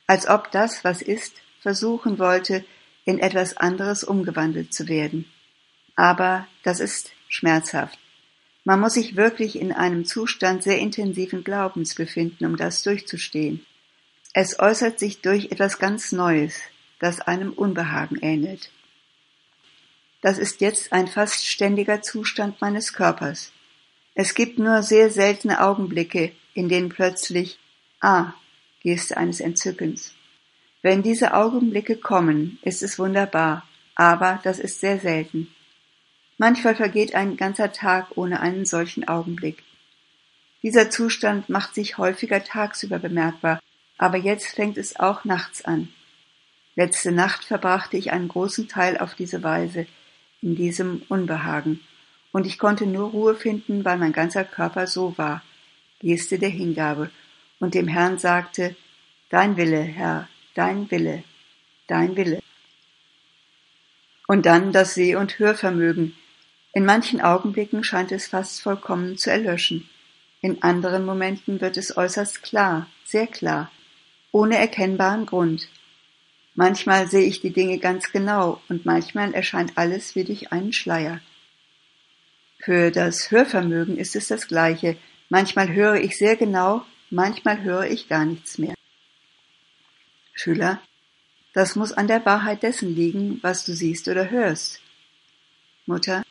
Als 0.06 0.28
ob 0.28 0.52
das, 0.52 0.84
was 0.84 1.02
ist, 1.02 1.34
versuchen 1.60 2.18
wollte, 2.18 2.64
in 3.04 3.18
etwas 3.18 3.56
anderes 3.56 4.04
umgewandelt 4.04 4.72
zu 4.72 4.86
werden. 4.86 5.24
Aber 5.96 6.46
das 6.62 6.80
ist 6.80 7.10
schmerzhaft. 7.28 7.98
Man 8.64 8.80
muss 8.80 8.94
sich 8.94 9.16
wirklich 9.16 9.58
in 9.58 9.72
einem 9.72 10.04
Zustand 10.04 10.62
sehr 10.62 10.78
intensiven 10.78 11.42
Glaubens 11.42 11.94
befinden, 11.94 12.44
um 12.44 12.56
das 12.56 12.82
durchzustehen. 12.82 13.64
Es 14.34 14.58
äußert 14.58 14.98
sich 14.98 15.22
durch 15.22 15.46
etwas 15.52 15.78
ganz 15.78 16.12
Neues, 16.12 16.60
das 16.98 17.20
einem 17.20 17.52
Unbehagen 17.52 18.18
ähnelt. 18.20 18.70
Das 20.20 20.36
ist 20.36 20.60
jetzt 20.60 20.92
ein 20.92 21.06
fast 21.06 21.46
ständiger 21.46 22.02
Zustand 22.02 22.60
meines 22.60 22.92
Körpers. 22.92 23.52
Es 24.18 24.34
gibt 24.34 24.58
nur 24.58 24.82
sehr 24.82 25.10
seltene 25.10 25.60
Augenblicke, 25.60 26.32
in 26.54 26.70
denen 26.70 26.88
plötzlich 26.88 27.58
Ah, 28.00 28.32
Geste 28.80 29.18
eines 29.18 29.40
Entzückens. 29.40 30.14
Wenn 30.80 31.02
diese 31.02 31.34
Augenblicke 31.34 31.96
kommen, 31.96 32.58
ist 32.62 32.82
es 32.82 32.98
wunderbar, 32.98 33.68
aber 33.94 34.40
das 34.42 34.58
ist 34.58 34.80
sehr 34.80 34.98
selten. 35.00 35.54
Manchmal 36.38 36.74
vergeht 36.74 37.14
ein 37.14 37.36
ganzer 37.36 37.72
Tag 37.72 38.16
ohne 38.16 38.40
einen 38.40 38.64
solchen 38.64 39.06
Augenblick. 39.06 39.62
Dieser 40.62 40.88
Zustand 40.88 41.50
macht 41.50 41.74
sich 41.74 41.98
häufiger 41.98 42.42
tagsüber 42.42 42.98
bemerkbar, 42.98 43.60
aber 43.98 44.16
jetzt 44.16 44.46
fängt 44.54 44.78
es 44.78 44.98
auch 44.98 45.26
nachts 45.26 45.62
an. 45.62 45.88
Letzte 46.74 47.12
Nacht 47.12 47.44
verbrachte 47.44 47.98
ich 47.98 48.12
einen 48.12 48.28
großen 48.28 48.66
Teil 48.66 48.96
auf 48.96 49.14
diese 49.14 49.42
Weise, 49.42 49.86
in 50.40 50.56
diesem 50.56 51.02
Unbehagen, 51.08 51.80
und 52.36 52.44
ich 52.46 52.58
konnte 52.58 52.86
nur 52.86 53.12
Ruhe 53.12 53.34
finden, 53.34 53.82
weil 53.86 53.96
mein 53.96 54.12
ganzer 54.12 54.44
Körper 54.44 54.86
so 54.86 55.16
war, 55.16 55.42
Geste 56.00 56.38
der 56.38 56.50
Hingabe, 56.50 57.10
und 57.60 57.72
dem 57.72 57.88
Herrn 57.88 58.18
sagte, 58.18 58.76
Dein 59.30 59.56
Wille, 59.56 59.80
Herr, 59.80 60.28
dein 60.54 60.90
Wille, 60.90 61.24
dein 61.86 62.14
Wille. 62.14 62.42
Und 64.28 64.44
dann 64.44 64.72
das 64.72 64.92
Seh- 64.92 65.16
und 65.16 65.38
Hörvermögen. 65.38 66.14
In 66.74 66.84
manchen 66.84 67.22
Augenblicken 67.22 67.82
scheint 67.82 68.12
es 68.12 68.26
fast 68.26 68.60
vollkommen 68.60 69.16
zu 69.16 69.30
erlöschen. 69.30 69.88
In 70.42 70.62
anderen 70.62 71.06
Momenten 71.06 71.62
wird 71.62 71.78
es 71.78 71.96
äußerst 71.96 72.42
klar, 72.42 72.86
sehr 73.06 73.28
klar, 73.28 73.70
ohne 74.30 74.58
erkennbaren 74.58 75.24
Grund. 75.24 75.70
Manchmal 76.54 77.08
sehe 77.08 77.24
ich 77.24 77.40
die 77.40 77.54
Dinge 77.54 77.78
ganz 77.78 78.12
genau 78.12 78.60
und 78.68 78.84
manchmal 78.84 79.32
erscheint 79.32 79.78
alles 79.78 80.14
wie 80.16 80.24
durch 80.24 80.52
einen 80.52 80.74
Schleier. 80.74 81.22
Für 82.58 82.90
das 82.90 83.30
Hörvermögen 83.30 83.98
ist 83.98 84.16
es 84.16 84.28
das 84.28 84.48
Gleiche. 84.48 84.96
Manchmal 85.28 85.72
höre 85.72 85.96
ich 85.96 86.16
sehr 86.16 86.36
genau, 86.36 86.84
manchmal 87.10 87.62
höre 87.62 87.86
ich 87.86 88.08
gar 88.08 88.24
nichts 88.24 88.58
mehr. 88.58 88.74
Schüler, 90.32 90.80
das 91.52 91.76
muss 91.76 91.92
an 91.92 92.08
der 92.08 92.24
Wahrheit 92.26 92.62
dessen 92.62 92.94
liegen, 92.94 93.38
was 93.42 93.64
du 93.64 93.72
siehst 93.72 94.08
oder 94.08 94.30
hörst. 94.30 94.80
Mutter, 95.86 96.22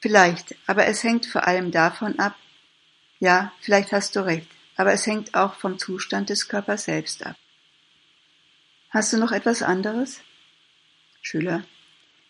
vielleicht, 0.00 0.54
aber 0.66 0.86
es 0.86 1.02
hängt 1.02 1.26
vor 1.26 1.46
allem 1.46 1.70
davon 1.70 2.18
ab, 2.18 2.36
ja, 3.18 3.52
vielleicht 3.60 3.92
hast 3.92 4.14
du 4.16 4.24
recht, 4.24 4.48
aber 4.76 4.92
es 4.92 5.06
hängt 5.06 5.34
auch 5.34 5.54
vom 5.54 5.78
Zustand 5.78 6.28
des 6.28 6.48
Körpers 6.48 6.84
selbst 6.84 7.24
ab. 7.24 7.36
Hast 8.90 9.12
du 9.12 9.16
noch 9.16 9.32
etwas 9.32 9.62
anderes? 9.62 10.20
Schüler. 11.22 11.64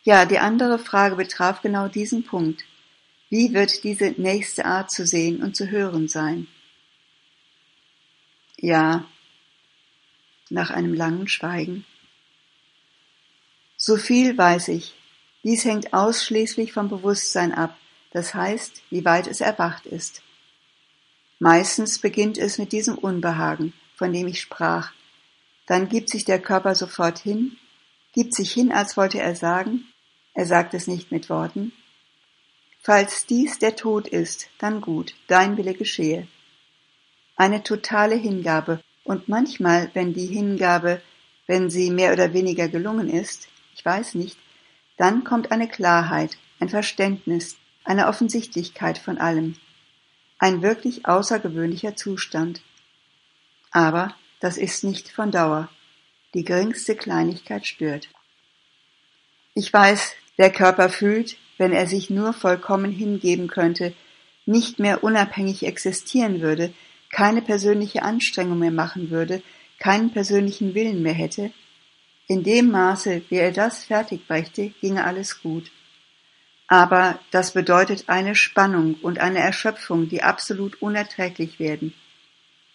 Ja, 0.04 0.24
die 0.24 0.38
andere 0.38 0.78
Frage 0.78 1.16
betraf 1.16 1.62
genau 1.62 1.88
diesen 1.88 2.24
Punkt. 2.24 2.64
Wie 3.28 3.52
wird 3.52 3.82
diese 3.82 4.14
nächste 4.16 4.64
Art 4.64 4.90
zu 4.90 5.04
sehen 5.04 5.42
und 5.42 5.56
zu 5.56 5.68
hören 5.70 6.08
sein? 6.08 6.46
Ja, 8.58 9.04
nach 10.48 10.70
einem 10.70 10.94
langen 10.94 11.28
Schweigen. 11.28 11.84
So 13.76 13.96
viel 13.96 14.38
weiß 14.38 14.68
ich. 14.68 14.94
Dies 15.42 15.64
hängt 15.64 15.92
ausschließlich 15.92 16.72
vom 16.72 16.88
Bewusstsein 16.88 17.52
ab, 17.52 17.76
das 18.12 18.34
heißt, 18.34 18.82
wie 18.90 19.04
weit 19.04 19.26
es 19.26 19.40
erwacht 19.40 19.86
ist. 19.86 20.22
Meistens 21.38 21.98
beginnt 21.98 22.38
es 22.38 22.58
mit 22.58 22.72
diesem 22.72 22.96
Unbehagen, 22.96 23.74
von 23.94 24.12
dem 24.12 24.26
ich 24.26 24.40
sprach. 24.40 24.92
Dann 25.66 25.88
gibt 25.88 26.10
sich 26.10 26.24
der 26.24 26.40
Körper 26.40 26.74
sofort 26.74 27.18
hin, 27.18 27.58
gibt 28.12 28.34
sich 28.34 28.52
hin, 28.52 28.72
als 28.72 28.96
wollte 28.96 29.20
er 29.20 29.36
sagen, 29.36 29.84
er 30.32 30.46
sagt 30.46 30.74
es 30.74 30.86
nicht 30.86 31.12
mit 31.12 31.28
Worten, 31.28 31.72
Falls 32.86 33.26
dies 33.26 33.58
der 33.58 33.74
Tod 33.74 34.06
ist, 34.06 34.48
dann 34.58 34.80
gut, 34.80 35.12
dein 35.26 35.56
Wille 35.56 35.74
geschehe. 35.74 36.28
Eine 37.34 37.64
totale 37.64 38.14
Hingabe, 38.14 38.80
und 39.02 39.26
manchmal, 39.28 39.90
wenn 39.94 40.14
die 40.14 40.26
Hingabe, 40.26 41.02
wenn 41.48 41.68
sie 41.68 41.90
mehr 41.90 42.12
oder 42.12 42.32
weniger 42.32 42.68
gelungen 42.68 43.10
ist, 43.10 43.48
ich 43.74 43.84
weiß 43.84 44.14
nicht, 44.14 44.38
dann 44.98 45.24
kommt 45.24 45.50
eine 45.50 45.66
Klarheit, 45.66 46.38
ein 46.60 46.68
Verständnis, 46.68 47.56
eine 47.82 48.06
Offensichtlichkeit 48.06 48.98
von 48.98 49.18
allem. 49.18 49.56
Ein 50.38 50.62
wirklich 50.62 51.06
außergewöhnlicher 51.06 51.96
Zustand. 51.96 52.60
Aber 53.72 54.14
das 54.38 54.58
ist 54.58 54.84
nicht 54.84 55.08
von 55.08 55.32
Dauer. 55.32 55.68
Die 56.34 56.44
geringste 56.44 56.94
Kleinigkeit 56.94 57.66
stört. 57.66 58.08
Ich 59.54 59.72
weiß, 59.72 60.14
der 60.38 60.50
Körper 60.50 60.88
fühlt, 60.88 61.36
wenn 61.58 61.72
er 61.72 61.86
sich 61.86 62.10
nur 62.10 62.32
vollkommen 62.32 62.92
hingeben 62.92 63.48
könnte, 63.48 63.94
nicht 64.44 64.78
mehr 64.78 65.02
unabhängig 65.02 65.64
existieren 65.64 66.40
würde, 66.40 66.72
keine 67.10 67.42
persönliche 67.42 68.02
Anstrengung 68.02 68.58
mehr 68.58 68.70
machen 68.70 69.10
würde, 69.10 69.42
keinen 69.78 70.10
persönlichen 70.10 70.74
Willen 70.74 71.02
mehr 71.02 71.14
hätte, 71.14 71.52
in 72.28 72.42
dem 72.42 72.70
Maße, 72.70 73.22
wie 73.28 73.36
er 73.36 73.52
das 73.52 73.84
fertig 73.84 74.26
brächte, 74.26 74.70
ginge 74.80 75.04
alles 75.04 75.42
gut. 75.42 75.70
Aber 76.66 77.20
das 77.30 77.52
bedeutet 77.52 78.08
eine 78.08 78.34
Spannung 78.34 78.94
und 79.00 79.20
eine 79.20 79.38
Erschöpfung, 79.38 80.08
die 80.08 80.24
absolut 80.24 80.82
unerträglich 80.82 81.60
werden. 81.60 81.94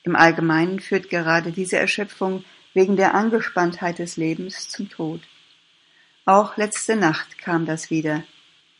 Im 0.03 0.15
Allgemeinen 0.15 0.79
führt 0.79 1.09
gerade 1.09 1.51
diese 1.51 1.77
Erschöpfung 1.77 2.45
wegen 2.73 2.95
der 2.95 3.13
Angespanntheit 3.13 3.99
des 3.99 4.15
Lebens 4.15 4.69
zum 4.69 4.89
Tod. 4.89 5.21
Auch 6.25 6.57
letzte 6.57 6.95
Nacht 6.95 7.37
kam 7.39 7.65
das 7.65 7.89
wieder. 7.89 8.23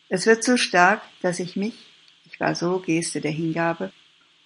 Es 0.10 0.26
wird 0.26 0.44
so 0.44 0.58
stark, 0.58 1.02
dass 1.22 1.40
ich 1.40 1.56
mich, 1.56 1.74
ich 2.26 2.40
war 2.40 2.54
so 2.54 2.80
Geste 2.80 3.22
der 3.22 3.32
Hingabe, 3.32 3.92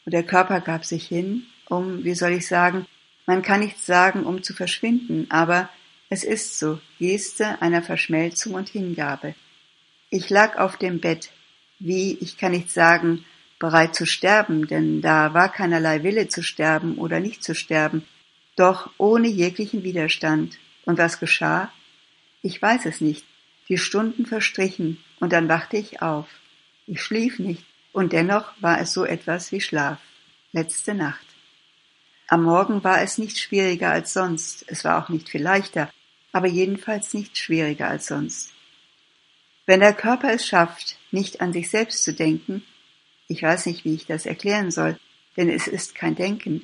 und 0.05 0.13
der 0.13 0.23
Körper 0.23 0.61
gab 0.61 0.85
sich 0.85 1.07
hin, 1.07 1.47
um, 1.67 2.03
wie 2.03 2.13
soll 2.13 2.33
ich 2.33 2.47
sagen, 2.47 2.85
man 3.25 3.41
kann 3.41 3.61
nicht 3.61 3.83
sagen, 3.83 4.23
um 4.23 4.43
zu 4.43 4.53
verschwinden, 4.53 5.25
aber 5.29 5.69
es 6.09 6.23
ist 6.23 6.59
so, 6.59 6.79
Geste 6.99 7.61
einer 7.61 7.81
Verschmelzung 7.81 8.53
und 8.53 8.69
Hingabe. 8.69 9.33
Ich 10.09 10.29
lag 10.29 10.57
auf 10.57 10.77
dem 10.77 10.99
Bett, 11.01 11.31
wie, 11.79 12.13
ich 12.21 12.37
kann 12.37 12.51
nicht 12.51 12.69
sagen, 12.69 13.25
bereit 13.59 13.95
zu 13.95 14.05
sterben, 14.05 14.67
denn 14.67 15.01
da 15.01 15.33
war 15.33 15.51
keinerlei 15.51 16.03
Wille 16.03 16.27
zu 16.27 16.43
sterben 16.43 16.97
oder 16.97 17.19
nicht 17.19 17.43
zu 17.43 17.55
sterben, 17.55 18.05
doch 18.55 18.91
ohne 18.97 19.27
jeglichen 19.27 19.83
Widerstand. 19.83 20.57
Und 20.85 20.99
was 20.99 21.19
geschah? 21.19 21.71
Ich 22.45 22.61
weiß 22.61 22.85
es 22.85 23.01
nicht. 23.01 23.25
Die 23.69 23.79
Stunden 23.79 24.27
verstrichen, 24.27 25.03
und 25.19 25.33
dann 25.33 25.49
wachte 25.49 25.77
ich 25.77 26.03
auf. 26.03 26.27
Ich 26.85 27.01
schlief 27.01 27.39
nicht, 27.39 27.65
und 27.91 28.13
dennoch 28.13 28.53
war 28.61 28.79
es 28.79 28.93
so 28.93 29.03
etwas 29.03 29.51
wie 29.51 29.61
Schlaf. 29.61 29.97
Letzte 30.51 30.93
Nacht. 30.93 31.25
Am 32.27 32.43
Morgen 32.43 32.83
war 32.83 33.01
es 33.01 33.17
nicht 33.17 33.39
schwieriger 33.39 33.89
als 33.89 34.13
sonst, 34.13 34.63
es 34.67 34.85
war 34.85 35.03
auch 35.03 35.09
nicht 35.09 35.27
viel 35.27 35.41
leichter, 35.41 35.91
aber 36.33 36.45
jedenfalls 36.45 37.15
nicht 37.15 37.35
schwieriger 37.35 37.87
als 37.87 38.05
sonst. 38.05 38.53
Wenn 39.65 39.79
der 39.79 39.95
Körper 39.95 40.31
es 40.31 40.45
schafft, 40.45 40.99
nicht 41.09 41.41
an 41.41 41.51
sich 41.51 41.71
selbst 41.71 42.03
zu 42.03 42.13
denken, 42.13 42.61
ich 43.27 43.41
weiß 43.41 43.65
nicht, 43.65 43.85
wie 43.85 43.95
ich 43.95 44.05
das 44.05 44.27
erklären 44.27 44.69
soll, 44.69 44.99
denn 45.35 45.49
es 45.49 45.65
ist 45.67 45.95
kein 45.95 46.13
Denken, 46.13 46.61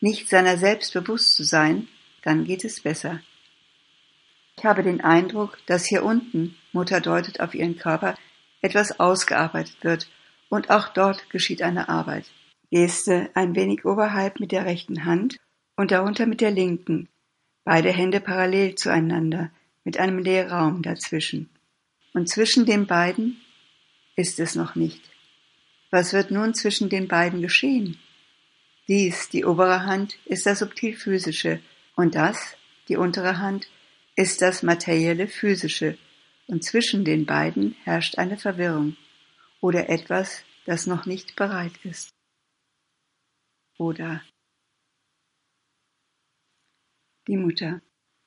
nicht 0.00 0.28
seiner 0.28 0.56
selbst 0.56 0.92
bewusst 0.92 1.34
zu 1.34 1.42
sein, 1.42 1.88
dann 2.22 2.44
geht 2.44 2.64
es 2.64 2.80
besser. 2.80 3.20
Ich 4.64 4.66
habe 4.66 4.82
den 4.82 5.02
Eindruck, 5.02 5.58
dass 5.66 5.84
hier 5.84 6.02
unten, 6.02 6.56
Mutter 6.72 7.02
deutet 7.02 7.40
auf 7.40 7.54
ihren 7.54 7.76
Körper, 7.76 8.16
etwas 8.62 8.98
ausgearbeitet 8.98 9.76
wird, 9.82 10.08
und 10.48 10.70
auch 10.70 10.88
dort 10.88 11.28
geschieht 11.28 11.60
eine 11.60 11.90
Arbeit. 11.90 12.32
Geste 12.70 13.28
ein 13.34 13.54
wenig 13.54 13.84
oberhalb 13.84 14.40
mit 14.40 14.52
der 14.52 14.64
rechten 14.64 15.04
Hand 15.04 15.36
und 15.76 15.90
darunter 15.90 16.24
mit 16.24 16.40
der 16.40 16.50
linken, 16.50 17.10
beide 17.64 17.92
Hände 17.92 18.20
parallel 18.20 18.74
zueinander, 18.74 19.50
mit 19.84 19.98
einem 19.98 20.16
Leerraum 20.16 20.80
dazwischen. 20.80 21.50
Und 22.14 22.30
zwischen 22.30 22.64
den 22.64 22.86
beiden 22.86 23.36
ist 24.16 24.40
es 24.40 24.54
noch 24.54 24.76
nicht. 24.76 25.10
Was 25.90 26.14
wird 26.14 26.30
nun 26.30 26.54
zwischen 26.54 26.88
den 26.88 27.06
beiden 27.06 27.42
geschehen? 27.42 27.98
Dies, 28.88 29.28
die 29.28 29.44
obere 29.44 29.84
Hand, 29.84 30.16
ist 30.24 30.46
das 30.46 30.60
subtil 30.60 30.96
physische, 30.96 31.60
und 31.96 32.14
das, 32.14 32.56
die 32.88 32.96
untere 32.96 33.36
Hand, 33.40 33.68
ist 34.16 34.42
das 34.42 34.62
materielle 34.62 35.28
physische, 35.28 35.98
und 36.46 36.62
zwischen 36.62 37.04
den 37.04 37.24
beiden 37.24 37.72
herrscht 37.84 38.18
eine 38.18 38.36
Verwirrung 38.36 38.96
oder 39.60 39.88
etwas, 39.88 40.44
das 40.66 40.86
noch 40.86 41.06
nicht 41.06 41.36
bereit 41.36 41.72
ist. 41.84 42.10
Oder 43.78 44.22
die 47.26 47.36
Mutter, 47.36 47.80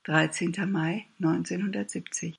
13. 0.04 0.52
Mai 0.70 1.06
1970 1.20 2.36